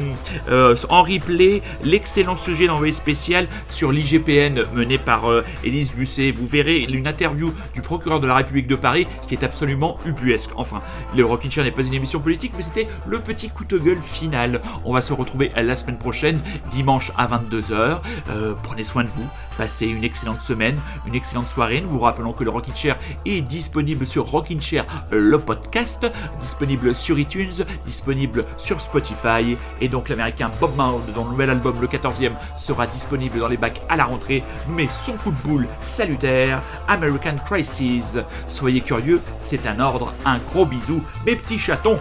euh, 0.50 0.76
en 0.89 1.02
replay 1.04 1.62
l'excellent 1.84 2.36
sujet 2.36 2.68
d'envoyé 2.68 2.93
spécial 2.93 3.48
sur 3.70 3.91
l'IGPN 3.91 4.66
mené 4.74 4.98
par 4.98 5.30
euh, 5.30 5.43
Élise. 5.64 5.93
Vous 6.36 6.48
verrez 6.48 6.80
une 6.80 7.08
interview 7.08 7.54
du 7.74 7.82
procureur 7.82 8.20
de 8.20 8.28
la 8.28 8.36
République 8.36 8.68
de 8.68 8.76
Paris 8.76 9.08
qui 9.28 9.34
est 9.36 9.43
absolument 9.43 9.98
ubuesque. 10.06 10.50
Enfin, 10.56 10.82
le 11.16 11.26
Rockin' 11.26 11.50
Chair 11.50 11.64
n'est 11.64 11.72
pas 11.72 11.82
une 11.82 11.93
émission 11.93 12.20
politique, 12.20 12.54
mais 12.58 12.64
c'était 12.64 12.88
le 13.08 13.20
petit 13.20 13.50
coup 13.50 13.66
de 13.66 13.78
gueule 13.78 14.02
final. 14.02 14.62
On 14.86 14.93
va 14.93 15.02
se 15.02 15.14
retrouver 15.14 15.52
la 15.56 15.76
semaine 15.76 15.98
prochaine, 15.98 16.39
dimanche 16.72 17.12
à 17.18 17.28
22h. 17.28 18.00
Euh, 18.30 18.54
prenez 18.64 18.84
soin 18.84 19.04
de 19.04 19.10
vous, 19.10 19.26
passez 19.58 19.88
une 19.88 20.03
excellente 20.03 20.41
semaine, 20.41 20.78
une 21.05 21.16
excellente 21.16 21.47
soirée. 21.47 21.82
Nous 21.82 21.89
vous 21.89 21.99
rappelons 21.99 22.34
que 22.34 22.43
le 22.43 22.49
Rockin' 22.49 22.76
Chair 22.76 22.97
est 23.26 23.41
disponible 23.41 24.05
sur 24.05 24.26
Rockin' 24.30 24.62
Chair, 24.62 24.86
le 25.12 25.39
podcast, 25.39 26.08
disponible 26.39 26.95
sur 26.95 27.18
iTunes, 27.20 27.66
disponible 27.86 28.45
sur 28.58 28.80
Spotify, 28.80 29.58
et 29.82 29.89
donc 29.89 30.10
l'américain 30.10 30.51
Bob 30.60 30.76
Marley, 30.76 31.12
dont 31.14 31.26
le 31.26 31.32
nouvel 31.32 31.49
album, 31.49 31.82
le 31.82 31.88
14e, 31.88 32.34
sera 32.58 32.88
disponible 32.88 33.39
dans 33.39 33.47
les 33.47 33.58
bacs 33.58 33.82
à 33.89 33.97
la 33.97 34.05
rentrée, 34.05 34.43
mais 34.70 34.88
son 34.88 35.14
coup 35.14 35.32
de 35.32 35.41
boule 35.43 35.68
salutaire, 35.82 36.62
American 36.88 37.36
Crisis. 37.45 38.18
Soyez 38.47 38.82
curieux, 38.82 39.22
c'est 39.38 39.68
un 39.68 39.80
ordre, 39.80 40.14
un 40.26 40.38
gros 40.38 40.66
bisou, 40.66 41.01
mes 41.26 41.36
petits 41.36 41.60
chatons. 41.60 41.99